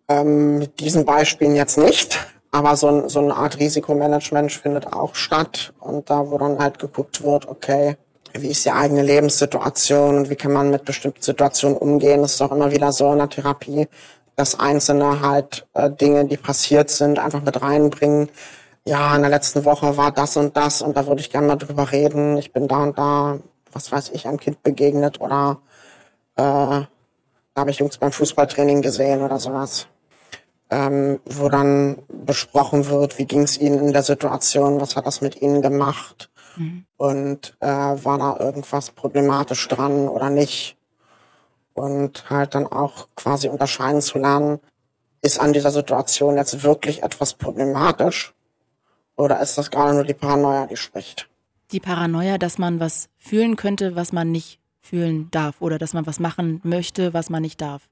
[0.07, 2.17] Ähm, mit diesen Beispielen jetzt nicht,
[2.49, 7.21] aber so, so eine Art Risikomanagement findet auch statt und da, wo dann halt geguckt
[7.23, 7.95] wird, okay,
[8.33, 12.21] wie ist die eigene Lebenssituation und wie kann man mit bestimmten Situationen umgehen.
[12.21, 13.87] Das ist auch immer wieder so in der Therapie,
[14.39, 18.29] dass Einzelne halt äh, Dinge, die passiert sind, einfach mit reinbringen.
[18.85, 21.57] Ja, in der letzten Woche war das und das und da würde ich gerne mal
[21.57, 22.37] drüber reden.
[22.37, 23.39] Ich bin da und da,
[23.73, 25.59] was weiß ich, einem Kind begegnet oder
[26.37, 26.87] äh, da
[27.57, 29.87] habe ich Jungs beim Fußballtraining gesehen oder sowas.
[30.69, 35.19] Ähm, wo dann besprochen wird, wie ging es ihnen in der Situation, was hat das
[35.19, 36.85] mit ihnen gemacht mhm.
[36.95, 40.78] und äh, war da irgendwas problematisch dran oder nicht
[41.73, 44.59] und halt dann auch quasi unterscheiden zu lernen,
[45.21, 48.33] ist an dieser Situation jetzt wirklich etwas problematisch
[49.15, 51.27] oder ist das gerade nur die Paranoia, die spricht?
[51.71, 56.07] Die Paranoia, dass man was fühlen könnte, was man nicht fühlen darf oder dass man
[56.07, 57.89] was machen möchte, was man nicht darf.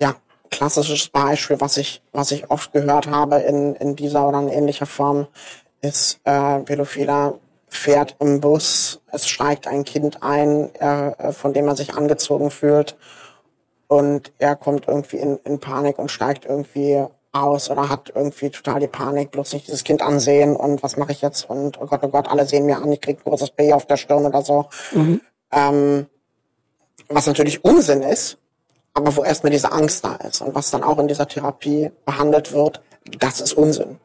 [0.00, 0.14] Ja,
[0.50, 4.86] klassisches Beispiel, was ich, was ich oft gehört habe in, in dieser oder in ähnlicher
[4.86, 5.26] Form,
[5.80, 7.38] ist äh, Pädophiler
[7.70, 12.96] fährt im Bus, es steigt ein Kind ein, äh, von dem er sich angezogen fühlt
[13.86, 18.80] und er kommt irgendwie in, in Panik und steigt irgendwie aus oder hat irgendwie total
[18.80, 22.00] die Panik, bloß nicht dieses Kind ansehen und was mache ich jetzt und oh Gott,
[22.02, 24.42] oh Gott, alle sehen mir an, ich krieg ein großes B auf der Stirn oder
[24.42, 24.68] so.
[24.90, 25.20] Mhm.
[25.52, 26.06] Ähm,
[27.08, 28.36] was natürlich Unsinn ist,
[28.94, 32.52] aber wo erstmal diese Angst da ist und was dann auch in dieser Therapie behandelt
[32.52, 32.82] wird,
[33.18, 34.00] das ist Unsinn.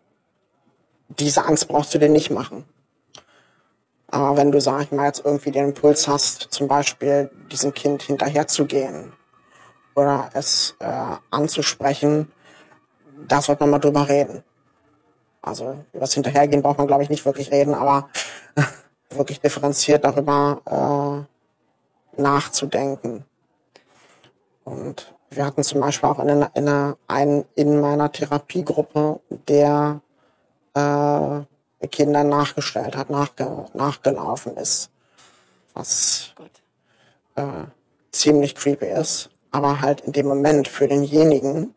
[1.10, 2.64] Diese Angst brauchst du dir nicht machen.
[4.16, 8.02] Aber wenn du, sag ich mal, jetzt irgendwie den Impuls hast, zum Beispiel diesem Kind
[8.02, 9.12] hinterherzugehen
[9.94, 12.32] oder es äh, anzusprechen,
[13.28, 14.42] da sollte man mal drüber reden.
[15.42, 18.08] Also über das Hinterhergehen braucht man, glaube ich, nicht wirklich reden, aber
[19.10, 21.28] wirklich differenziert darüber
[22.18, 23.26] äh, nachzudenken.
[24.64, 30.00] Und wir hatten zum Beispiel auch in, in, einer, in meiner Therapiegruppe, der
[30.74, 31.42] äh,
[31.92, 34.90] Kinder nachgestellt hat, nachge, nachgelaufen ist.
[35.74, 36.34] Was
[37.36, 37.66] äh,
[38.12, 41.74] ziemlich creepy ist aber halt in dem Moment für denjenigen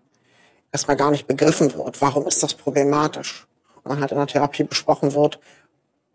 [0.72, 3.46] erstmal gar nicht begriffen wird, warum ist das problematisch.
[3.76, 5.38] Und dann halt in der Therapie besprochen wird,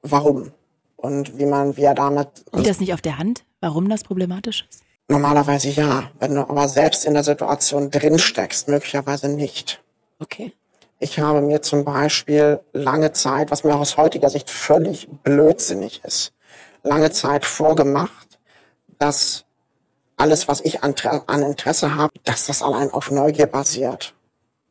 [0.02, 0.52] warum
[0.98, 2.28] und wie man, wie er damit.
[2.52, 4.84] Liegt das nicht auf der Hand, warum das problematisch ist?
[5.08, 6.12] Normalerweise ja.
[6.20, 9.82] Wenn du aber selbst in der Situation drin steckst, möglicherweise nicht.
[10.20, 10.54] Okay.
[11.04, 16.32] Ich habe mir zum Beispiel lange Zeit, was mir aus heutiger Sicht völlig blödsinnig ist,
[16.82, 18.40] lange Zeit vorgemacht,
[19.00, 19.44] dass
[20.16, 20.96] alles, was ich an,
[21.28, 24.16] an Interesse habe, dass das allein auf Neugier basiert.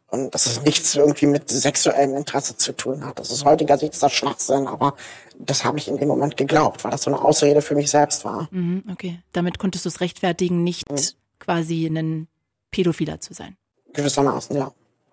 [0.07, 3.19] Und dass es nichts irgendwie mit sexuellem Interesse zu tun hat.
[3.19, 4.95] Das ist heutiger Sicht ist das Schwachsinn, aber
[5.39, 8.25] das habe ich in dem Moment geglaubt, weil das so eine Ausrede für mich selbst
[8.25, 8.49] war.
[8.53, 9.21] Mhm, okay.
[9.33, 10.99] Damit konntest du es rechtfertigen, nicht mhm.
[11.39, 12.29] quasi ein
[12.71, 13.57] Pädophiler zu sein.
[13.93, 14.73] Gewissermaßen, ja.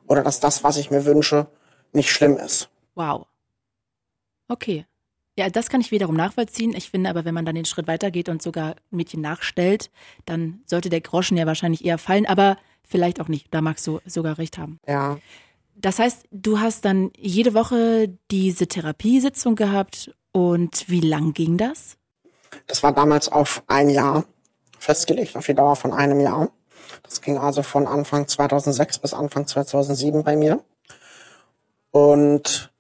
[0.10, 1.48] Oder dass das, was ich mir wünsche,
[1.94, 2.70] nicht schlimm ist.
[2.96, 3.28] Wow.
[4.50, 4.86] Okay.
[5.38, 6.74] Ja, das kann ich wiederum nachvollziehen.
[6.76, 9.90] Ich finde aber, wenn man dann den Schritt weitergeht und sogar ein Mädchen nachstellt,
[10.26, 13.48] dann sollte der Groschen ja wahrscheinlich eher fallen, aber vielleicht auch nicht.
[13.52, 14.80] Da magst du sogar recht haben.
[14.86, 15.20] Ja.
[15.76, 21.98] Das heißt, du hast dann jede Woche diese Therapiesitzung gehabt und wie lang ging das?
[22.68, 24.26] Das war damals auf ein Jahr
[24.78, 26.50] festgelegt, auf die Dauer von einem Jahr.
[27.04, 30.60] Das ging also von Anfang 2006 bis Anfang 2007 bei mir.
[31.92, 32.72] Und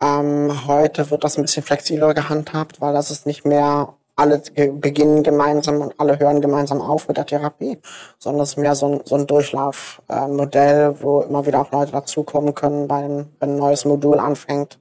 [0.00, 4.42] ähm, heute wird das ein bisschen flexibler gehandhabt, weil das ist nicht mehr alle
[4.72, 7.78] beginnen gemeinsam und alle hören gemeinsam auf mit der Therapie,
[8.18, 11.92] sondern es ist mehr so ein, so ein Durchlaufmodell, äh, wo immer wieder auch Leute
[11.92, 14.80] dazukommen können, wenn, wenn ein neues Modul anfängt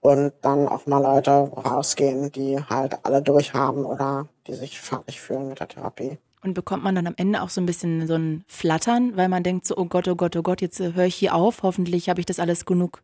[0.00, 5.48] und dann auch mal Leute rausgehen, die halt alle durchhaben oder die sich fertig fühlen
[5.48, 6.18] mit der Therapie.
[6.42, 9.44] Und bekommt man dann am Ende auch so ein bisschen so ein Flattern, weil man
[9.44, 12.08] denkt so, oh Gott, oh Gott, oh Gott, jetzt äh, höre ich hier auf, hoffentlich
[12.08, 13.02] habe ich das alles genug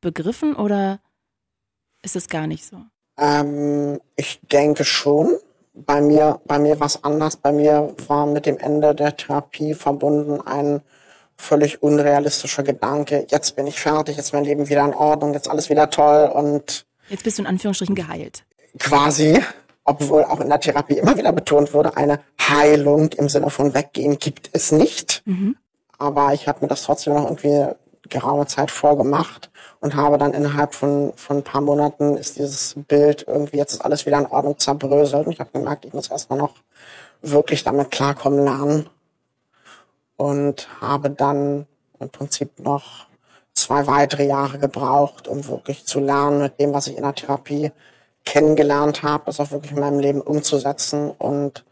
[0.00, 1.00] begriffen oder
[2.02, 2.78] ist es gar nicht so?
[3.18, 5.36] Ähm, ich denke schon.
[5.74, 7.36] Bei mir, bei mir war es anders.
[7.36, 10.80] Bei mir war mit dem Ende der Therapie verbunden ein
[11.36, 13.26] völlig unrealistischer Gedanke.
[13.30, 16.28] Jetzt bin ich fertig, jetzt ist mein Leben wieder in Ordnung, jetzt alles wieder toll
[16.34, 18.44] und jetzt bist du in Anführungsstrichen geheilt.
[18.78, 19.40] Quasi,
[19.88, 24.18] obwohl auch in der Therapie immer wieder betont wurde, eine Heilung im Sinne von weggehen
[24.18, 25.22] gibt es nicht.
[25.24, 25.56] Mhm.
[25.96, 27.68] Aber ich habe mir das trotzdem noch irgendwie
[28.10, 33.24] geraume Zeit vorgemacht und habe dann innerhalb von, von ein paar Monaten ist dieses Bild
[33.26, 35.26] irgendwie, jetzt ist alles wieder in Ordnung zerbröselt.
[35.26, 36.56] Und ich habe gemerkt, ich muss erstmal noch
[37.22, 38.90] wirklich damit klarkommen lernen.
[40.16, 41.66] Und habe dann
[41.98, 43.06] im Prinzip noch
[43.54, 47.72] zwei weitere Jahre gebraucht, um wirklich zu lernen, mit dem, was ich in der Therapie
[48.28, 51.64] kennengelernt habe, das auch wirklich in meinem Leben umzusetzen und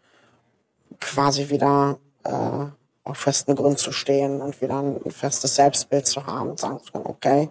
[1.01, 2.65] quasi wieder äh,
[3.05, 6.93] auf festen Grund zu stehen und wieder ein festes Selbstbild zu haben und sagen zu
[6.93, 7.51] können, okay,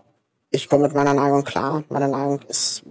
[0.50, 2.82] ich komme mit meiner Neigung klar, meine Neigung ist,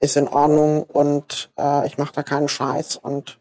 [0.00, 3.38] ist in Ordnung und äh, ich mache da keinen Scheiß und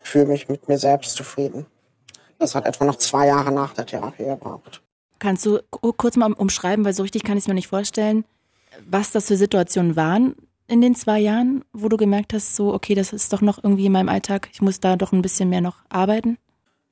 [0.00, 1.66] fühle mich mit mir selbst zufrieden.
[2.38, 4.80] Das hat etwa noch zwei Jahre nach der Therapie gebraucht.
[5.18, 8.24] Kannst du kurz mal umschreiben, weil so richtig kann ich es mir nicht vorstellen,
[8.88, 10.34] was das für Situationen waren
[10.68, 13.86] in den zwei Jahren, wo du gemerkt hast, so, okay, das ist doch noch irgendwie
[13.86, 16.38] in meinem Alltag, ich muss da doch ein bisschen mehr noch arbeiten?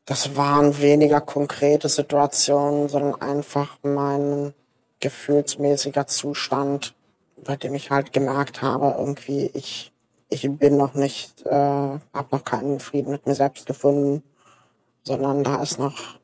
[0.07, 4.55] Das waren weniger konkrete Situationen, sondern einfach mein
[5.01, 6.95] gefühlsmäßiger Zustand,
[7.45, 9.93] bei dem ich halt gemerkt habe, irgendwie, ich,
[10.29, 14.23] ich bin noch nicht, äh, habe noch keinen Frieden mit mir selbst gefunden,
[15.03, 16.19] sondern da ist noch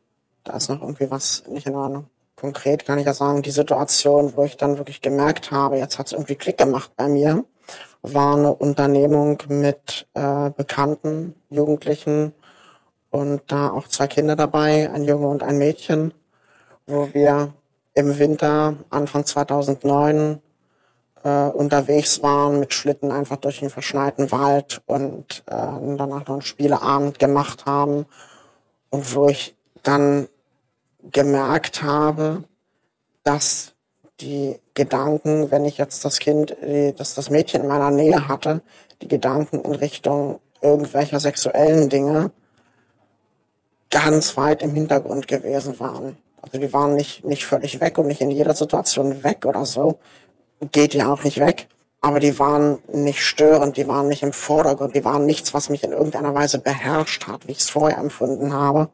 [0.45, 2.07] da ist noch irgendwie was nicht in Ordnung.
[2.43, 6.07] Konkret kann ich ja sagen, die Situation, wo ich dann wirklich gemerkt habe, jetzt hat
[6.07, 7.45] es irgendwie Klick gemacht bei mir,
[8.03, 12.35] war eine Unternehmung mit äh, Bekannten, Jugendlichen
[13.11, 16.15] und da auch zwei Kinder dabei, ein Junge und ein Mädchen,
[16.89, 17.55] wo wir
[17.95, 20.43] im Winter, Anfang 2009,
[21.23, 25.55] äh, unterwegs waren mit Schlitten einfach durch den verschneiten Wald und äh,
[25.97, 28.05] danach noch einen Spieleabend gemacht haben
[28.91, 30.27] und wo ich dann
[31.11, 32.45] gemerkt habe,
[33.25, 33.73] dass
[34.21, 36.57] die Gedanken, wenn ich jetzt das Kind,
[36.97, 38.63] dass das Mädchen in meiner Nähe hatte,
[39.01, 42.31] die Gedanken in Richtung irgendwelcher sexuellen Dinge
[43.91, 46.17] ganz weit im Hintergrund gewesen waren.
[46.41, 49.99] Also die waren nicht, nicht völlig weg und nicht in jeder Situation weg oder so.
[50.73, 51.69] Geht ja auch nicht weg.
[52.01, 55.85] Aber die waren nicht störend, die waren nicht im Vordergrund, die waren nichts, was mich
[55.85, 58.89] in irgendeiner Weise beherrscht hat, wie ich es vorher empfunden habe.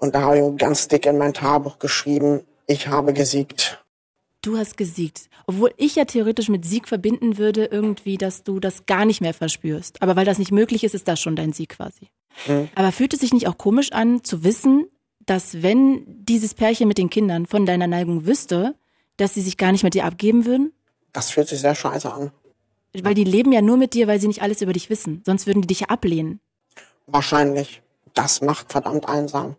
[0.00, 3.84] Und da habe ich ganz dick in mein Tagebuch geschrieben, ich habe gesiegt.
[4.42, 5.28] Du hast gesiegt.
[5.46, 9.34] Obwohl ich ja theoretisch mit Sieg verbinden würde, irgendwie, dass du das gar nicht mehr
[9.34, 10.00] verspürst.
[10.02, 12.08] Aber weil das nicht möglich ist, ist das schon dein Sieg quasi.
[12.46, 12.70] Hm.
[12.74, 14.86] Aber fühlt es sich nicht auch komisch an, zu wissen,
[15.26, 18.74] dass wenn dieses Pärchen mit den Kindern von deiner Neigung wüsste,
[19.18, 20.72] dass sie sich gar nicht mit dir abgeben würden?
[21.12, 22.30] Das fühlt sich sehr scheiße an.
[23.02, 25.22] Weil die leben ja nur mit dir, weil sie nicht alles über dich wissen.
[25.26, 26.40] Sonst würden die dich ja ablehnen.
[27.06, 27.82] Wahrscheinlich.
[28.14, 29.56] Das macht verdammt einsam.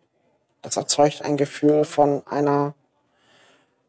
[0.62, 2.74] Das erzeugt ein Gefühl von einer,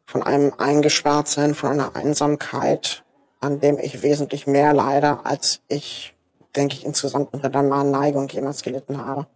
[0.05, 3.03] von einem Eingesperrtsein, von einer Einsamkeit,
[3.39, 6.15] an dem ich wesentlich mehr leide, als ich,
[6.55, 9.27] denke ich, insgesamt unter der Neigung jemals gelitten habe.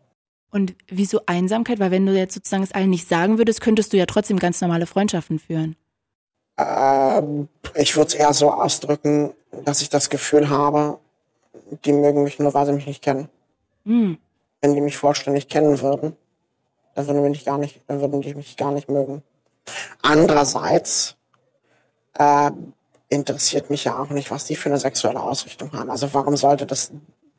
[0.49, 1.79] Und wieso Einsamkeit?
[1.79, 4.61] Weil wenn du jetzt sozusagen es allen nicht sagen würdest, könntest du ja trotzdem ganz
[4.61, 5.75] normale Freundschaften führen.
[6.57, 9.33] Ähm, ich würde es eher so ausdrücken,
[9.65, 10.99] dass ich das Gefühl habe,
[11.85, 13.29] die mögen mich nur, weil sie mich nicht kennen.
[13.85, 14.17] Hm.
[14.61, 16.15] Wenn die mich vollständig kennen würden,
[17.05, 19.21] dann würden, mich gar nicht, dann würden die mich gar nicht mögen.
[20.01, 21.15] Andererseits
[22.13, 22.51] äh,
[23.09, 25.89] interessiert mich ja auch nicht, was die für eine sexuelle Ausrichtung haben.
[25.89, 26.91] Also warum sollte das,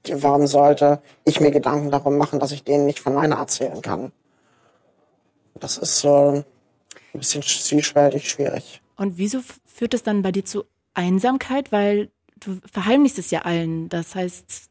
[0.08, 4.12] warum sollte ich mir Gedanken darum machen, dass ich denen nicht von meiner erzählen kann?
[5.54, 6.44] Das ist so
[7.14, 8.80] ein bisschen zwiespältig schwierig.
[8.96, 11.72] Und wieso führt es dann bei dir zu Einsamkeit?
[11.72, 13.88] Weil du verheimlichst es ja allen.
[13.88, 14.70] Das heißt,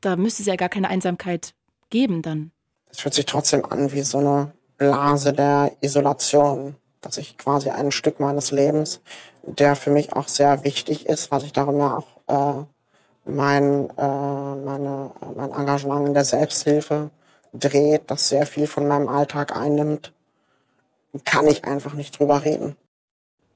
[0.00, 1.54] da müsste es ja gar keine Einsamkeit
[1.90, 2.50] geben dann
[2.96, 7.92] es fühlt sich trotzdem an wie so eine Blase der Isolation, dass ich quasi ein
[7.92, 9.02] Stück meines Lebens,
[9.42, 12.06] der für mich auch sehr wichtig ist, was ich darum ja auch
[12.56, 12.64] äh,
[13.30, 17.10] mein, äh, meine, mein Engagement in der Selbsthilfe
[17.52, 20.14] dreht, das sehr viel von meinem Alltag einnimmt,
[21.26, 22.76] kann ich einfach nicht drüber reden.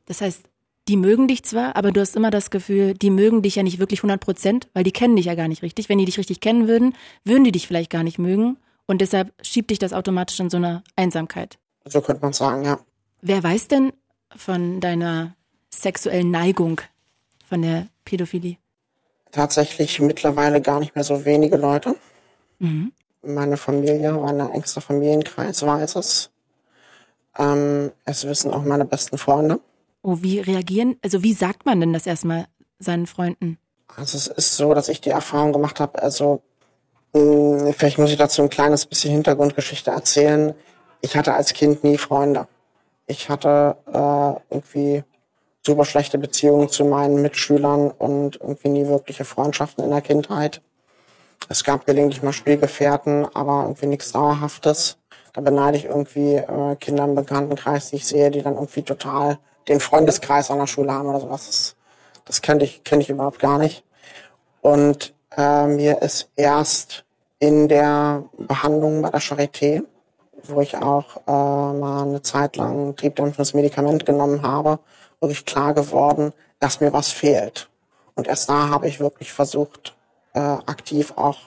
[0.05, 0.43] Das heißt,
[0.87, 3.79] die mögen dich zwar, aber du hast immer das Gefühl, die mögen dich ja nicht
[3.79, 5.89] wirklich 100 Prozent, weil die kennen dich ja gar nicht richtig.
[5.89, 8.59] Wenn die dich richtig kennen würden, würden die dich vielleicht gar nicht mögen.
[8.91, 11.59] Und deshalb schiebt dich das automatisch in so eine Einsamkeit.
[11.85, 12.81] So könnte man sagen, ja.
[13.23, 13.93] Wer weiß denn
[14.35, 15.37] von deiner
[15.73, 16.81] sexuellen Neigung,
[17.49, 18.57] von der Pädophilie?
[19.31, 21.95] Tatsächlich mittlerweile gar nicht mehr so wenige Leute.
[22.59, 22.91] Mhm.
[23.23, 26.31] Meine Familie, mein engster Familienkreis weiß es.
[27.39, 29.61] Ähm, es wissen auch meine besten Freunde.
[30.03, 32.49] Oh, wie reagieren, also wie sagt man denn das erstmal
[32.81, 33.57] seinen Freunden?
[33.87, 36.43] Also es ist so, dass ich die Erfahrung gemacht habe, also
[37.13, 40.55] vielleicht muss ich dazu ein kleines bisschen Hintergrundgeschichte erzählen.
[41.01, 42.47] Ich hatte als Kind nie Freunde.
[43.07, 45.03] Ich hatte äh, irgendwie
[45.67, 50.63] super schlechte Beziehungen zu meinen Mitschülern und irgendwie nie wirkliche Freundschaften in der Kindheit.
[51.49, 54.99] Es gab gelegentlich mal Spielgefährten, aber irgendwie nichts Dauerhaftes.
[55.33, 59.39] Da beneide ich irgendwie äh, Kinder im Bekanntenkreis, die ich sehe, die dann irgendwie total
[59.69, 61.47] den Freundeskreis an der Schule haben oder sowas.
[61.47, 61.77] Das,
[62.25, 63.85] das kenne ich, kenn ich überhaupt gar nicht.
[64.61, 67.05] Und äh, mir ist erst
[67.39, 69.83] in der Behandlung bei der Charité,
[70.45, 74.79] wo ich auch äh, mal eine Zeit lang ein triebdämpfendes Medikament genommen habe,
[75.21, 77.69] wirklich klar geworden, dass mir was fehlt.
[78.15, 79.97] Und erst da habe ich wirklich versucht,
[80.35, 81.39] äh, aktiv auch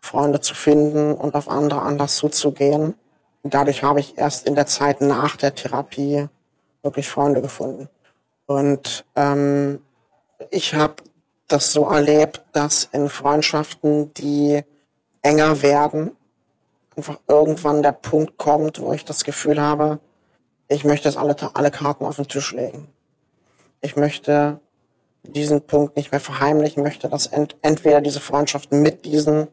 [0.00, 2.94] Freunde zu finden und auf andere anders zuzugehen.
[3.42, 6.28] Und dadurch habe ich erst in der Zeit nach der Therapie
[6.82, 7.88] wirklich Freunde gefunden.
[8.46, 9.80] Und ähm,
[10.50, 10.96] ich habe
[11.52, 14.62] das so erlebt, dass in Freundschaften, die
[15.22, 16.16] enger werden,
[16.96, 20.00] einfach irgendwann der Punkt kommt, wo ich das Gefühl habe,
[20.68, 22.88] ich möchte jetzt alle, alle Karten auf den Tisch legen.
[23.80, 24.60] Ich möchte
[25.22, 29.48] diesen Punkt nicht mehr verheimlichen, möchte, dass ent entweder diese Freundschaft mit diesen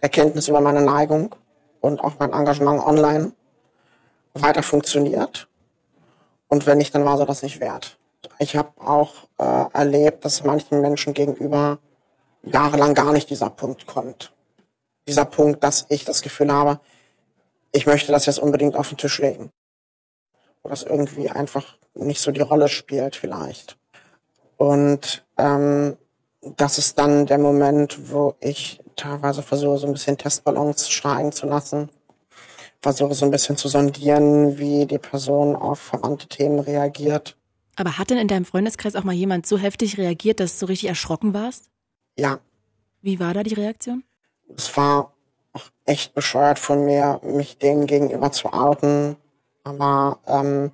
[0.00, 1.34] Erkenntnis über meine Neigung
[1.80, 3.32] und auch mein Engagement online
[4.34, 5.48] weiter funktioniert.
[6.48, 7.97] Und wenn nicht, dann war so das nicht wert.
[8.38, 11.78] Ich habe auch äh, erlebt, dass manchen Menschen gegenüber
[12.42, 14.32] jahrelang gar nicht dieser Punkt kommt.
[15.06, 16.80] Dieser Punkt, dass ich das Gefühl habe,
[17.72, 19.50] ich möchte das jetzt unbedingt auf den Tisch legen.
[20.62, 23.76] Wo das irgendwie einfach nicht so die Rolle spielt vielleicht.
[24.56, 25.96] Und ähm,
[26.42, 31.46] das ist dann der Moment, wo ich teilweise versuche, so ein bisschen Testballons steigen zu
[31.46, 31.90] lassen.
[32.82, 37.37] Versuche so ein bisschen zu sondieren, wie die Person auf verwandte Themen reagiert.
[37.78, 40.88] Aber hat denn in deinem Freundeskreis auch mal jemand so heftig reagiert, dass du richtig
[40.88, 41.70] erschrocken warst?
[42.16, 42.40] Ja.
[43.02, 44.02] Wie war da die Reaktion?
[44.56, 45.12] Es war
[45.84, 49.14] echt bescheuert von mir, mich denen gegenüber zu outen.
[49.62, 50.72] Aber ähm,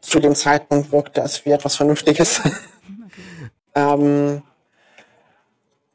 [0.00, 2.42] zu dem Zeitpunkt wirkte es wie etwas Vernünftiges.
[3.10, 3.50] Okay.
[3.74, 4.42] ähm,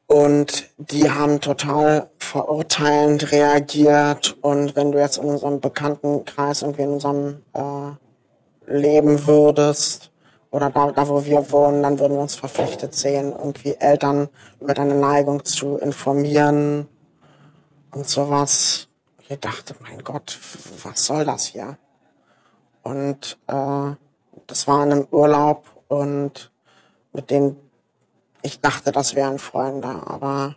[0.07, 4.35] und die haben total verurteilend reagiert.
[4.41, 10.12] Und wenn du jetzt in unserem Bekanntenkreis irgendwie in unserem äh, leben würdest,
[10.53, 14.29] oder da, da, wo wir wohnen, dann würden wir uns verpflichtet sehen, irgendwie Eltern
[14.59, 16.87] über deine Neigung zu informieren
[17.89, 18.87] und sowas.
[19.27, 20.37] Ich dachte, mein Gott,
[20.83, 21.75] was soll das hier?
[22.83, 23.95] Und äh,
[24.45, 26.51] das war in einem Urlaub und
[27.13, 27.57] mit den
[28.43, 30.55] ich dachte, das wären Freunde, aber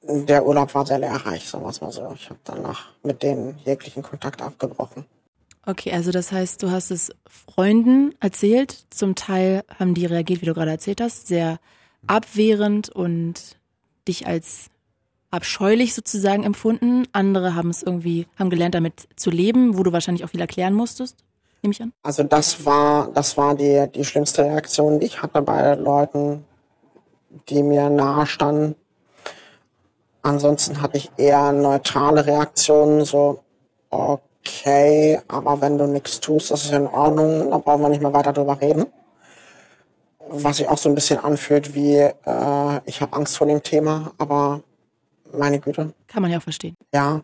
[0.00, 2.10] der Urlaub war sehr lehrreich, es mal so.
[2.14, 5.04] Ich habe danach mit denen jeglichen Kontakt abgebrochen.
[5.64, 8.84] Okay, also das heißt, du hast es Freunden erzählt.
[8.90, 11.60] Zum Teil haben die reagiert, wie du gerade erzählt hast, sehr
[12.06, 13.56] abwehrend und
[14.08, 14.66] dich als
[15.30, 17.06] abscheulich sozusagen empfunden.
[17.12, 20.74] Andere haben es irgendwie, haben gelernt, damit zu leben, wo du wahrscheinlich auch viel erklären
[20.74, 21.16] musstest,
[21.62, 21.92] nehme ich an.
[22.02, 26.44] Also das war, das war die, die schlimmste Reaktion, die ich hatte bei Leuten,
[27.48, 28.74] die mir nahe standen.
[30.22, 33.42] Ansonsten hatte ich eher neutrale Reaktionen, so,
[33.90, 34.22] okay,
[35.28, 38.32] aber wenn du nichts tust, das ist in Ordnung, da brauchen wir nicht mehr weiter
[38.32, 38.86] drüber reden.
[40.28, 44.12] Was sich auch so ein bisschen anfühlt wie, äh, ich habe Angst vor dem Thema,
[44.18, 44.62] aber
[45.36, 45.92] meine Güte.
[46.06, 46.74] Kann man ja auch verstehen.
[46.94, 47.22] Ja.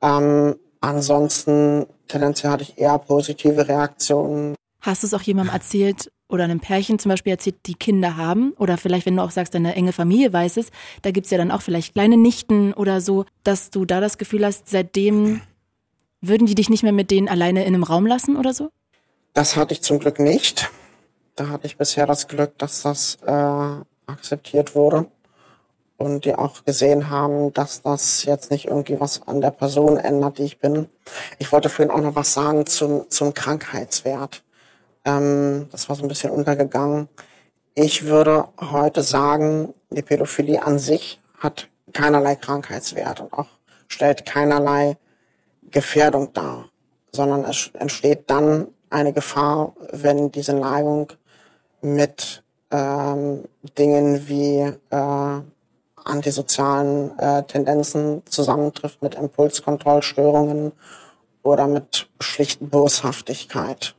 [0.00, 4.54] Ähm, ansonsten tendenziell hatte ich eher positive Reaktionen.
[4.80, 8.52] Hast du es auch jemandem erzählt, oder einem Pärchen zum Beispiel erzählt, die Kinder haben,
[8.52, 10.70] oder vielleicht, wenn du auch sagst, deine enge Familie weiß es,
[11.02, 14.46] da gibt's ja dann auch vielleicht kleine Nichten oder so, dass du da das Gefühl
[14.46, 15.40] hast, seitdem
[16.20, 18.70] würden die dich nicht mehr mit denen alleine in einem Raum lassen oder so?
[19.34, 20.70] Das hatte ich zum Glück nicht.
[21.36, 23.30] Da hatte ich bisher das Glück, dass das äh,
[24.06, 25.06] akzeptiert wurde
[25.96, 30.38] und die auch gesehen haben, dass das jetzt nicht irgendwie was an der Person ändert,
[30.38, 30.88] die ich bin.
[31.38, 34.42] Ich wollte vorhin auch noch was sagen zum, zum Krankheitswert.
[35.04, 37.08] Ähm, das war so ein bisschen untergegangen.
[37.74, 43.48] Ich würde heute sagen, die Pädophilie an sich hat keinerlei Krankheitswert und auch
[43.88, 44.96] stellt keinerlei
[45.70, 46.68] Gefährdung dar,
[47.12, 51.12] sondern es entsteht dann eine Gefahr, wenn diese Neigung
[51.80, 53.44] mit ähm,
[53.78, 55.40] Dingen wie äh,
[56.04, 60.72] antisozialen äh, Tendenzen zusammentrifft, mit Impulskontrollstörungen
[61.42, 63.94] oder mit schlichten Boshaftigkeit.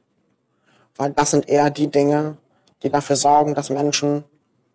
[0.97, 2.37] Weil das sind eher die Dinge,
[2.83, 4.23] die dafür sorgen, dass Menschen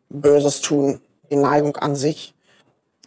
[0.08, 1.00] Böses tun.
[1.30, 2.34] Die Neigung an sich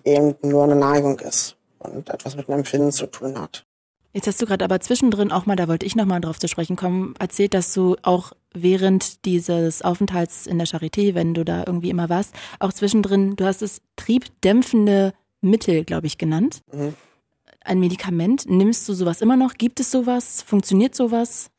[0.03, 3.65] eben nur eine Neigung ist und etwas mit einem Empfinden zu tun hat.
[4.13, 6.75] Jetzt hast du gerade aber zwischendrin auch mal, da wollte ich nochmal drauf zu sprechen
[6.75, 11.91] kommen, erzählt, dass du auch während dieses Aufenthalts in der Charité, wenn du da irgendwie
[11.91, 16.61] immer warst, auch zwischendrin, du hast es triebdämpfende Mittel, glaube ich, genannt.
[16.71, 16.95] Mhm.
[17.63, 18.49] Ein Medikament.
[18.49, 19.53] Nimmst du sowas immer noch?
[19.53, 20.41] Gibt es sowas?
[20.41, 21.51] Funktioniert sowas?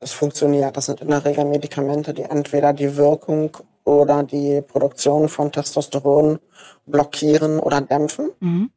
[0.00, 0.76] es funktioniert.
[0.76, 6.38] Das sind in der Regel Medikamente, die entweder die Wirkung oder die Produktion von Testosteron
[6.86, 8.30] blockieren oder dämpfen.
[8.40, 8.70] Mhm.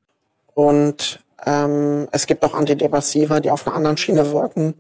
[0.53, 4.75] Und Ähm, es gibt auch Antidepressiva, die auf einer anderen Schiene wirken.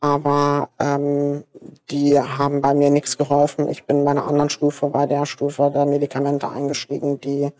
[0.00, 1.44] Aber ähm,
[1.90, 3.68] die haben bei mir nichts geholfen.
[3.68, 7.50] Ich bin bei einer anderen Stufe, bei der Stufe der Medikamente eingestiegen, die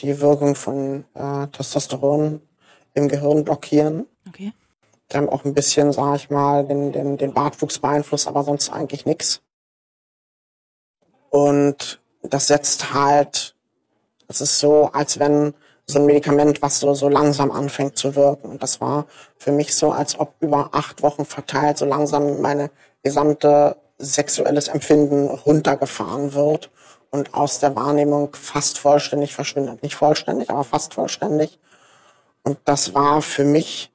[0.00, 2.40] die Wirkung von äh, Testosteron
[2.94, 4.06] im Gehirn blockieren.
[4.26, 4.52] Okay.
[5.10, 8.70] Die haben auch ein bisschen, sag ich mal, den, den, den Bartwuchs beeinflusst, aber sonst
[8.70, 9.42] eigentlich nichts.
[11.28, 13.54] Und das setzt halt,
[14.28, 15.54] es ist so, als wenn
[15.86, 18.50] so ein Medikament, was so, so langsam anfängt zu wirken.
[18.50, 19.06] Und das war
[19.36, 22.70] für mich so, als ob über acht Wochen verteilt so langsam meine
[23.02, 26.70] gesamte sexuelles Empfinden runtergefahren wird
[27.10, 29.82] und aus der Wahrnehmung fast vollständig verschwindet.
[29.82, 31.58] Nicht vollständig, aber fast vollständig.
[32.42, 33.92] Und das war für mich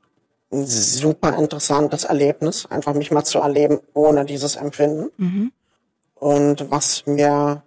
[0.52, 5.10] ein super interessantes Erlebnis, einfach mich mal zu erleben ohne dieses Empfinden.
[5.18, 5.52] Mhm.
[6.16, 7.64] Und was mir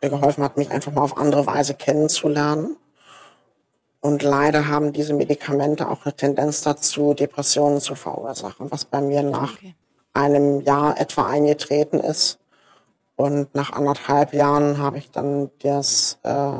[0.00, 2.76] geholfen hat, mich einfach mal auf andere Weise kennenzulernen.
[4.08, 9.22] Und leider haben diese Medikamente auch eine Tendenz dazu, Depressionen zu verursachen, was bei mir
[9.22, 9.74] nach Okay.
[10.14, 12.38] einem Jahr etwa eingetreten ist.
[13.16, 16.50] Und nach anderthalb Jahren habe ich dann das, äh,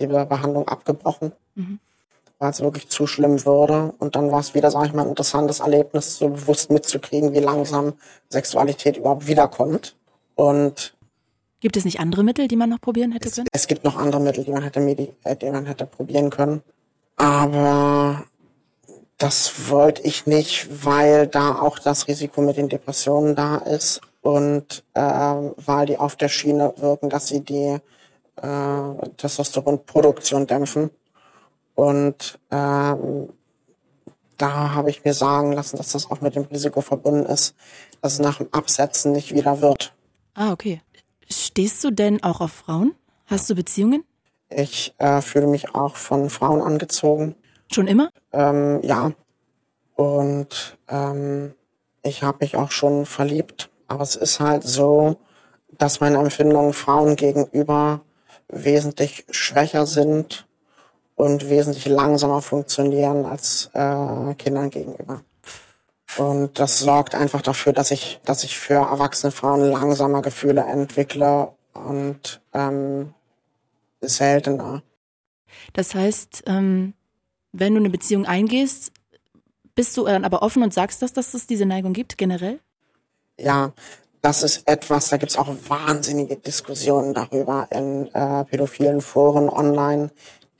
[0.00, 1.78] die Behandlung abgebrochen, Mhm.
[2.38, 3.92] weil es wirklich zu schlimm wurde.
[3.98, 7.40] Und dann war es wieder, sage ich mal, ein interessantes Erlebnis, so bewusst mitzukriegen, wie
[7.40, 7.92] langsam
[8.30, 9.94] Sexualität überhaupt wiederkommt.
[10.36, 10.94] Und
[11.60, 13.48] Gibt es nicht andere Mittel, die man noch probieren hätte es, können?
[13.52, 16.62] es gibt noch andere Mittel, die man hätte, äh, die man hätte probieren können.
[17.16, 18.24] Aber
[19.18, 24.84] das wollte ich nicht, weil da auch das Risiko mit den Depressionen da ist und
[24.94, 27.78] ähm, weil die auf der Schiene wirken, dass sie die
[28.36, 30.90] äh, Testosteronproduktion dämpfen.
[31.74, 33.28] Und ähm,
[34.36, 37.54] da habe ich mir sagen lassen, dass das auch mit dem Risiko verbunden ist,
[38.00, 39.92] dass es nach dem Absetzen nicht wieder wird.
[40.34, 40.80] Ah, okay.
[41.30, 42.94] Stehst du denn auch auf Frauen?
[43.26, 44.04] Hast du Beziehungen?
[44.56, 47.34] Ich äh, fühle mich auch von Frauen angezogen.
[47.72, 48.10] Schon immer?
[48.32, 49.12] Ähm, ja.
[49.96, 51.54] Und ähm,
[52.02, 53.70] ich habe mich auch schon verliebt.
[53.88, 55.16] Aber es ist halt so,
[55.78, 58.00] dass meine Empfindungen Frauen gegenüber
[58.48, 60.46] wesentlich schwächer sind
[61.16, 65.22] und wesentlich langsamer funktionieren als äh, Kindern gegenüber.
[66.16, 71.48] Und das sorgt einfach dafür, dass ich, dass ich für erwachsene Frauen langsamer Gefühle entwickle
[71.72, 73.14] und ähm,
[74.08, 74.82] seltener.
[75.72, 76.94] Das heißt, ähm,
[77.52, 78.92] wenn du eine Beziehung eingehst,
[79.74, 82.60] bist du dann aber offen und sagst das, dass es diese Neigung gibt, generell?
[83.38, 83.72] Ja,
[84.22, 90.10] das ist etwas, da gibt's auch wahnsinnige Diskussionen darüber in äh, pädophilen Foren online,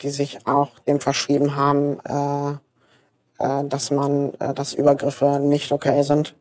[0.03, 2.51] die sich auch dem verschrieben haben, äh,
[3.39, 6.35] äh, dass man, äh, dass Übergriffe nicht okay sind.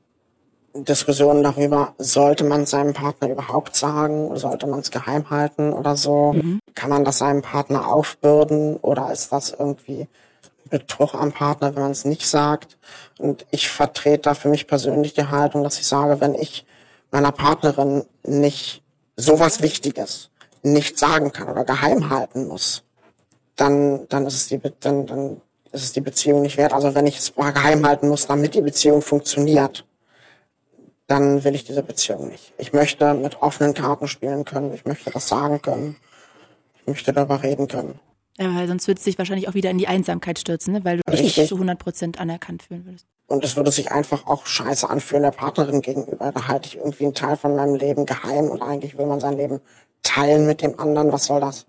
[0.75, 6.33] Diskussionen darüber, sollte man seinem Partner überhaupt sagen, sollte man es geheim halten oder so?
[6.73, 10.07] Kann man das seinem Partner aufbürden oder ist das irgendwie
[10.69, 12.77] Betrug am Partner, wenn man es nicht sagt?
[13.19, 16.65] Und ich vertrete da für mich persönlich die Haltung, dass ich sage, wenn ich
[17.11, 18.81] meiner Partnerin nicht
[19.15, 20.31] sowas Wichtiges
[20.63, 22.83] nicht sagen kann oder geheim halten muss,
[23.55, 26.73] dann, dann ist es die, dann, dann ist es die Beziehung nicht wert.
[26.73, 29.85] Also wenn ich es mal geheim halten muss, damit die Beziehung funktioniert,
[31.07, 32.53] dann will ich diese Beziehung nicht.
[32.57, 34.73] Ich möchte mit offenen Karten spielen können.
[34.73, 35.97] Ich möchte das sagen können.
[36.75, 37.99] Ich möchte darüber reden können.
[38.39, 40.83] Ja, weil sonst würdest du dich wahrscheinlich auch wieder in die Einsamkeit stürzen, ne?
[40.83, 41.37] weil du dich Richtig.
[41.37, 43.05] nicht zu 100 Prozent anerkannt fühlen würdest.
[43.27, 46.31] Und es würde sich einfach auch scheiße anfühlen der Partnerin gegenüber.
[46.31, 49.37] Da halte ich irgendwie einen Teil von meinem Leben geheim und eigentlich will man sein
[49.37, 49.61] Leben
[50.01, 51.11] teilen mit dem anderen.
[51.11, 51.65] Was soll das?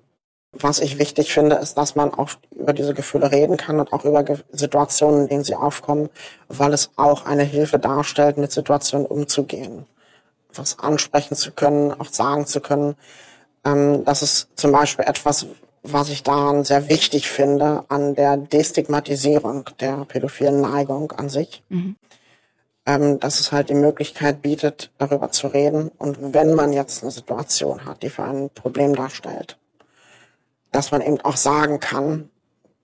[0.58, 4.04] Was ich wichtig finde, ist, dass man auch über diese Gefühle reden kann und auch
[4.04, 6.10] über Situationen, in denen sie aufkommen,
[6.48, 9.86] weil es auch eine Hilfe darstellt, mit Situationen umzugehen.
[10.54, 12.94] Was ansprechen zu können, auch sagen zu können.
[13.64, 15.46] Ähm, das ist zum Beispiel etwas,
[15.82, 21.62] was ich daran sehr wichtig finde, an der Destigmatisierung der pädophilen Neigung an sich.
[22.86, 25.90] Ähm, dass es halt die Möglichkeit bietet, darüber zu reden.
[25.98, 29.56] Und wenn man jetzt eine Situation hat, die für ein Problem darstellt,
[30.74, 32.30] dass man eben auch sagen kann,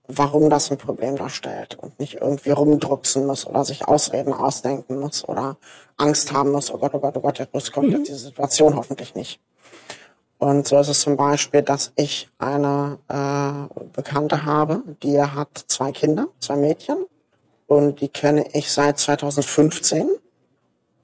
[0.07, 5.27] warum das ein Problem darstellt und nicht irgendwie rumdrucksen muss oder sich Ausreden ausdenken muss
[5.27, 5.57] oder
[5.97, 9.13] Angst haben muss, oh Gott, oh Gott, oh Gott, jetzt kommt jetzt diese Situation hoffentlich
[9.13, 9.41] nicht.
[10.37, 15.91] Und so ist es zum Beispiel, dass ich eine äh, Bekannte habe, die hat zwei
[15.91, 16.97] Kinder, zwei Mädchen.
[17.67, 20.09] Und die kenne ich seit 2015.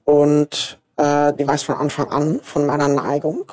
[0.04, 3.52] Und äh, die weiß von Anfang an von meiner Neigung.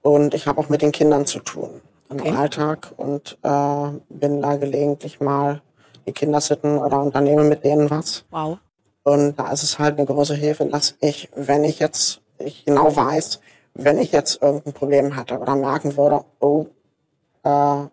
[0.00, 1.80] Und ich habe auch mit den Kindern zu tun
[2.10, 2.36] im.
[2.36, 5.62] Alltag und äh, bin da gelegentlich mal
[6.06, 8.24] die Kinder sitten oder unternehme mit denen was.
[8.30, 8.58] Wow.
[9.02, 12.94] Und da ist es halt eine große Hilfe, dass ich, wenn ich jetzt, ich genau
[12.94, 13.40] weiß,
[13.74, 16.66] wenn ich jetzt irgendein Problem hatte oder merken würde, oh,
[17.44, 17.84] äh,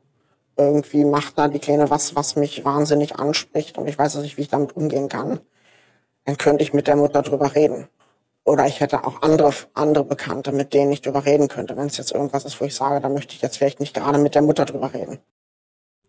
[0.58, 4.42] irgendwie macht da die Kleine was, was mich wahnsinnig anspricht und ich weiß nicht, wie
[4.42, 5.40] ich damit umgehen kann,
[6.26, 7.88] dann könnte ich mit der Mutter drüber reden.
[8.48, 11.76] Oder ich hätte auch andere, andere Bekannte, mit denen ich drüber reden könnte.
[11.76, 14.20] Wenn es jetzt irgendwas ist, wo ich sage, da möchte ich jetzt vielleicht nicht gerade
[14.20, 15.20] mit der Mutter drüber reden.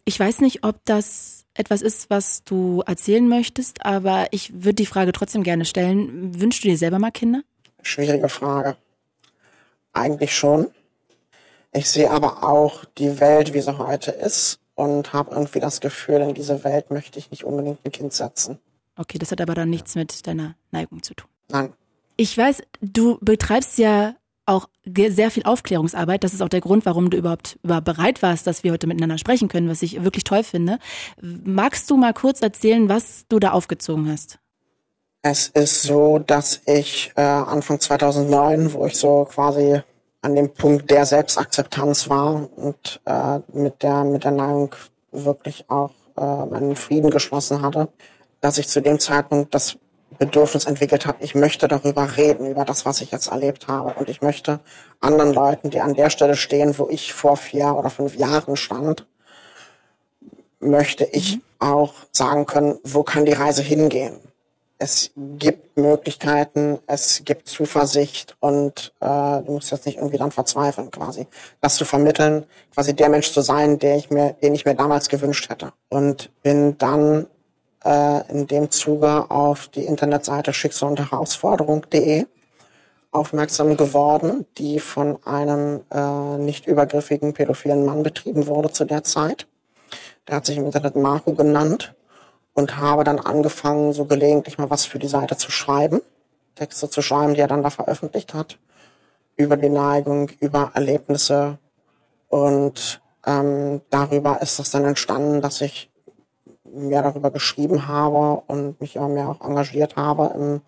[0.04, 4.86] Ich weiß nicht, ob das etwas ist, was du erzählen möchtest, aber ich würde die
[4.86, 6.40] Frage trotzdem gerne stellen.
[6.40, 7.42] Wünschst du dir selber mal Kinder?
[7.82, 8.76] Schwierige Frage.
[9.92, 10.68] Eigentlich schon.
[11.72, 16.20] Ich sehe aber auch die Welt, wie sie heute ist und habe irgendwie das Gefühl,
[16.20, 18.60] in diese Welt möchte ich nicht unbedingt ein Kind setzen.
[18.96, 21.28] Okay, das hat aber dann nichts mit deiner Neigung zu tun.
[21.48, 21.72] Nein.
[22.20, 26.24] Ich weiß, du betreibst ja auch sehr viel Aufklärungsarbeit.
[26.24, 29.18] Das ist auch der Grund, warum du überhaupt über bereit warst, dass wir heute miteinander
[29.18, 30.80] sprechen können, was ich wirklich toll finde.
[31.22, 34.40] Magst du mal kurz erzählen, was du da aufgezogen hast?
[35.22, 39.80] Es ist so, dass ich äh, Anfang 2009, wo ich so quasi
[40.20, 44.74] an dem Punkt der Selbstakzeptanz war und äh, mit der mit der Neigung
[45.12, 47.88] wirklich auch äh, einen Frieden geschlossen hatte,
[48.40, 49.78] dass ich zu dem Zeitpunkt das
[50.18, 53.94] Bedürfnis entwickelt habe, ich möchte darüber reden, über das, was ich jetzt erlebt habe.
[53.98, 54.60] Und ich möchte
[55.00, 59.06] anderen Leuten, die an der Stelle stehen, wo ich vor vier oder fünf Jahren stand,
[60.60, 61.42] möchte ich mhm.
[61.60, 64.18] auch sagen können, wo kann die Reise hingehen?
[64.80, 69.06] Es gibt Möglichkeiten, es gibt Zuversicht und äh,
[69.42, 71.26] du musst jetzt nicht irgendwie dann verzweifeln, quasi.
[71.60, 75.08] Das zu vermitteln, quasi der Mensch zu sein, der ich mir, den ich mir damals
[75.08, 75.72] gewünscht hätte.
[75.88, 77.26] Und bin dann
[77.84, 82.26] äh, in dem Zuge auf die Internetseite Schicksal und Herausforderung.de
[83.10, 89.46] aufmerksam geworden, die von einem äh, nicht übergriffigen pädophilen Mann betrieben wurde zu der Zeit.
[90.26, 91.94] Der hat sich im Internet Marco genannt
[92.52, 96.00] und habe dann angefangen, so gelegentlich mal was für die Seite zu schreiben,
[96.54, 98.58] Texte zu schreiben, die er dann da veröffentlicht hat,
[99.36, 101.58] über die Neigung, über Erlebnisse
[102.28, 105.90] und ähm, darüber ist es dann entstanden, dass ich
[106.74, 110.60] mehr darüber geschrieben habe und mich immer mehr auch engagiert habe im,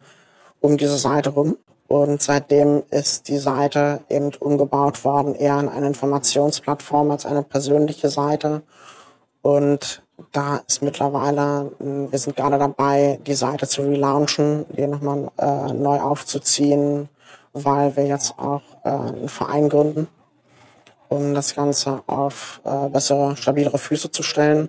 [0.61, 1.57] um diese Seite rum.
[1.89, 8.09] Und seitdem ist die Seite eben umgebaut worden, eher in eine Informationsplattform als eine persönliche
[8.09, 8.63] Seite.
[9.43, 15.73] Und da ist mittlerweile, wir sind gerade dabei, die Seite zu relaunchen, die nochmal äh,
[15.73, 17.09] neu aufzuziehen,
[17.53, 20.09] weil wir jetzt auch äh, einen Verein gründen,
[21.09, 24.69] um das Ganze auf äh, bessere, stabilere Füße zu stellen.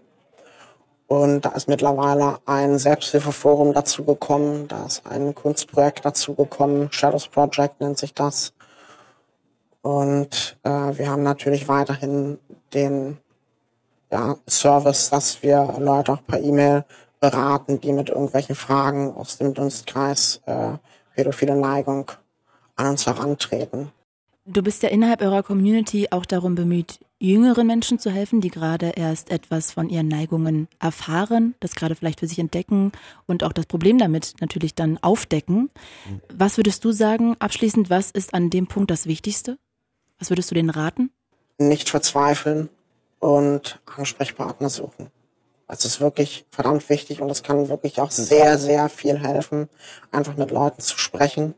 [1.12, 7.28] Und da ist mittlerweile ein Selbsthilfeforum dazu gekommen, da ist ein Kunstprojekt dazu gekommen, Shadows
[7.28, 8.54] Project nennt sich das.
[9.82, 12.40] Und äh, wir haben natürlich weiterhin
[12.74, 13.18] den
[14.10, 16.86] ja, Service, dass wir Leute auch per E-Mail
[17.20, 20.78] beraten, die mit irgendwelchen Fragen aus dem Dunstkreis äh,
[21.14, 22.10] pädophile Neigung
[22.78, 23.92] an uns herantreten.
[24.46, 28.94] Du bist ja innerhalb eurer Community auch darum bemüht, jüngeren Menschen zu helfen, die gerade
[28.96, 32.92] erst etwas von ihren Neigungen erfahren, das gerade vielleicht für sich entdecken
[33.28, 35.70] und auch das Problem damit natürlich dann aufdecken.
[36.34, 39.58] Was würdest du sagen, abschließend, was ist an dem Punkt das Wichtigste?
[40.18, 41.12] Was würdest du denen raten?
[41.60, 42.70] Nicht verzweifeln
[43.20, 45.12] und Ansprechpartner suchen.
[45.68, 49.70] Es ist wirklich verdammt wichtig und es kann wirklich auch sehr, sehr viel helfen,
[50.12, 51.54] einfach mit Leuten zu sprechen.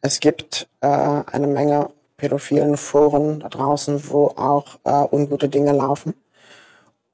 [0.00, 1.90] Es gibt äh, eine Menge
[2.22, 6.14] pädophilen Foren da draußen, wo auch äh, ungute Dinge laufen.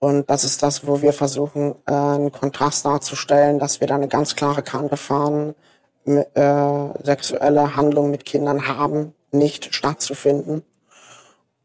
[0.01, 4.09] Und das ist das, wo wir versuchen, äh, einen Kontrast darzustellen, dass wir da eine
[4.09, 5.55] ganz klare Kante fahren,
[6.05, 6.25] äh,
[7.03, 10.63] sexuelle Handlungen mit Kindern haben, nicht stattzufinden.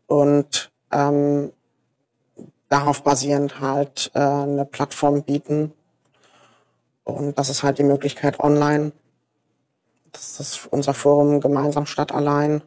[0.08, 1.52] Und ähm,
[2.70, 5.74] darauf basierend halt äh, eine Plattform bieten.
[7.04, 8.94] Und das ist halt die Möglichkeit online.
[10.14, 12.64] Das ist unser Forum gemeinsam statt allein.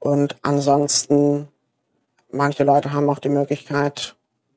[0.00, 1.48] Und ansonsten,
[2.32, 4.16] manche Leute haben auch die Möglichkeit,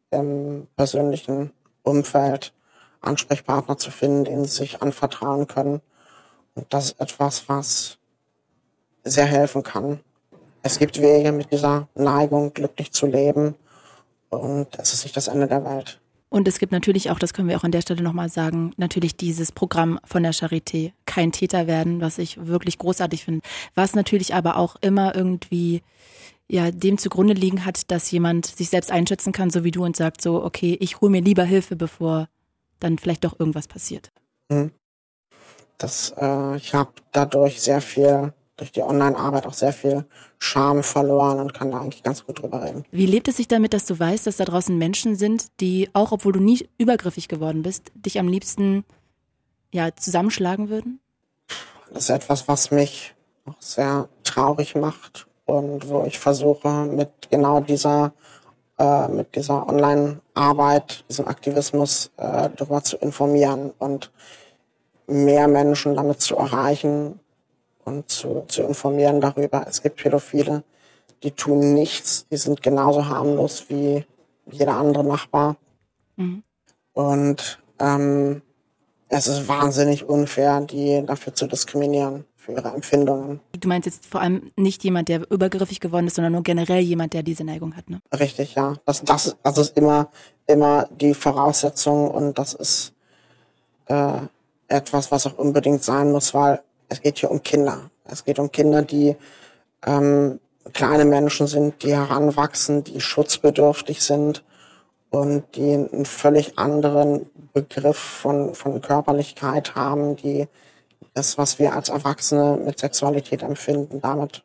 [0.10, 1.52] im persönlichen
[1.84, 2.54] Umfeld
[3.02, 5.82] Ansprechpartner zu finden, denen sie sich anvertrauen können.
[6.56, 7.98] Und das ist etwas, was
[9.04, 10.00] sehr helfen kann.
[10.62, 13.56] Es gibt Wege, mit dieser Neigung glücklich zu leben.
[14.30, 16.00] Und es ist nicht das Ende der Welt.
[16.34, 19.16] Und es gibt natürlich auch, das können wir auch an der Stelle nochmal sagen, natürlich
[19.16, 23.42] dieses Programm von der Charité, kein Täter werden, was ich wirklich großartig finde.
[23.76, 25.84] Was natürlich aber auch immer irgendwie
[26.48, 29.96] ja, dem zugrunde liegen hat, dass jemand sich selbst einschätzen kann, so wie du und
[29.96, 32.28] sagt so, okay, ich hole mir lieber Hilfe, bevor
[32.80, 34.12] dann vielleicht doch irgendwas passiert.
[34.50, 34.72] Mhm.
[35.78, 40.06] Das, äh, ich habe dadurch sehr viel durch die Online-Arbeit auch sehr viel
[40.38, 42.86] Charme verloren und kann da eigentlich ganz gut drüber reden.
[42.92, 46.12] Wie lebt es sich damit, dass du weißt, dass da draußen Menschen sind, die, auch
[46.12, 48.86] obwohl du nie übergriffig geworden bist, dich am liebsten
[49.72, 51.00] ja, zusammenschlagen würden?
[51.92, 57.60] Das ist etwas, was mich auch sehr traurig macht und wo ich versuche, mit genau
[57.60, 58.14] dieser
[58.80, 64.12] äh, mit dieser Online-Arbeit, diesem Aktivismus äh, darüber zu informieren und
[65.06, 67.20] mehr Menschen damit zu erreichen
[67.86, 69.66] und zu, zu informieren darüber.
[69.68, 70.64] Es gibt Pädophile,
[71.24, 74.06] die tun nichts, die sind genauso harmlos wie
[74.52, 75.58] jeder andere Nachbar.
[76.16, 76.44] Mhm.
[76.94, 78.42] Und ähm,
[79.10, 83.40] es ist wahnsinnig unfair, die dafür zu diskriminieren, für ihre Empfindungen.
[83.60, 87.14] Du meinst jetzt vor allem nicht jemand, der übergriffig geworden ist, sondern nur generell jemand,
[87.14, 88.00] der diese Neigung hat, ne?
[88.18, 88.76] Richtig, ja.
[88.86, 90.10] Das, das, das ist immer,
[90.46, 92.94] immer die Voraussetzung und das ist
[93.86, 94.18] äh,
[94.68, 97.90] etwas, was auch unbedingt sein muss, weil es geht hier um Kinder.
[98.06, 99.16] Es geht um Kinder, die
[99.86, 100.40] ähm,
[100.72, 104.44] kleine Menschen sind, die heranwachsen, die schutzbedürftig sind
[105.10, 110.48] und die einen völlig anderen Begriff von, von Körperlichkeit haben, die
[111.14, 114.44] das, was wir als Erwachsene mit Sexualität empfinden, damit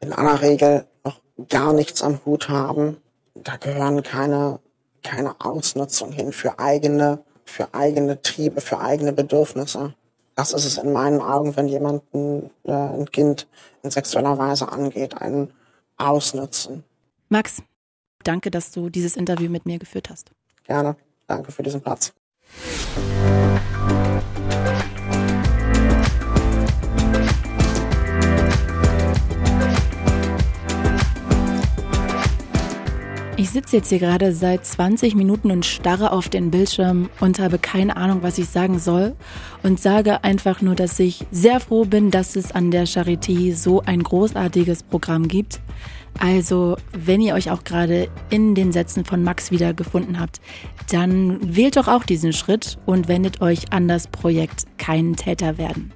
[0.00, 2.98] in aller Regel noch gar nichts am Hut haben.
[3.34, 4.60] Da gehören keine,
[5.02, 9.94] keine Ausnutzung hin für eigene, für eigene Triebe, für eigene Bedürfnisse.
[10.34, 13.46] Das ist es in meinen Augen, wenn jemand ein, äh, ein Kind
[13.82, 15.52] in sexueller Weise angeht, einen
[15.96, 16.84] ausnutzen.
[17.28, 17.62] Max,
[18.24, 20.30] danke, dass du dieses Interview mit mir geführt hast.
[20.64, 20.96] Gerne.
[21.26, 22.12] Danke für diesen Platz.
[33.44, 37.58] Ich sitze jetzt hier gerade seit 20 Minuten und starre auf den Bildschirm und habe
[37.58, 39.14] keine Ahnung, was ich sagen soll
[39.62, 43.82] und sage einfach nur, dass ich sehr froh bin, dass es an der Charité so
[43.82, 45.60] ein großartiges Programm gibt.
[46.18, 50.40] Also, wenn ihr euch auch gerade in den Sätzen von Max wiedergefunden habt,
[50.90, 55.92] dann wählt doch auch diesen Schritt und wendet euch an das Projekt Kein Täter werden.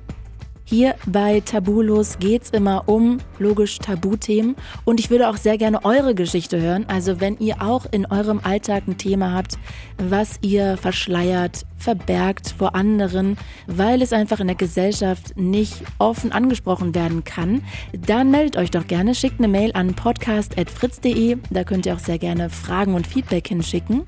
[0.71, 4.55] Hier bei Tabulos geht's immer um logisch Tabuthemen
[4.85, 6.85] und ich würde auch sehr gerne eure Geschichte hören.
[6.89, 9.57] Also wenn ihr auch in eurem Alltag ein Thema habt,
[9.97, 16.95] was ihr verschleiert, verbergt vor anderen, weil es einfach in der Gesellschaft nicht offen angesprochen
[16.95, 17.63] werden kann,
[18.07, 21.39] dann meldet euch doch gerne, schickt eine Mail an podcast.fritz.de.
[21.49, 24.03] Da könnt ihr auch sehr gerne Fragen und Feedback hinschicken.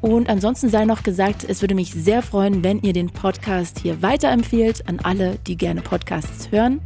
[0.00, 4.02] Und ansonsten sei noch gesagt, es würde mich sehr freuen, wenn ihr den Podcast hier
[4.02, 6.80] weiterempfehlt an alle, die gerne Podcasts hören.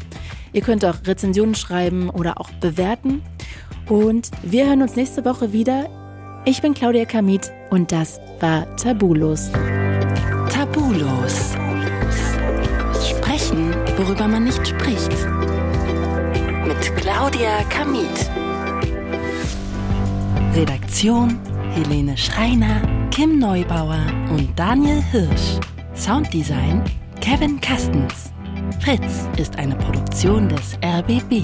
[0.52, 3.22] Ihr könnt auch Rezensionen schreiben oder auch bewerten.
[3.88, 5.88] Und wir hören uns nächste Woche wieder.
[6.44, 9.50] Ich bin Claudia Kamit und das war Tabulos.
[10.50, 11.54] Tabulos.
[13.08, 15.12] Sprechen, worüber man nicht spricht.
[16.66, 18.30] Mit Claudia Kamit.
[20.54, 21.40] Redaktion
[21.75, 23.99] Helene Schreiner Kim Neubauer
[24.31, 25.59] und Daniel Hirsch.
[25.97, 26.85] Sounddesign
[27.20, 28.33] Kevin Kastens.
[28.79, 31.43] Fritz ist eine Produktion des RBB.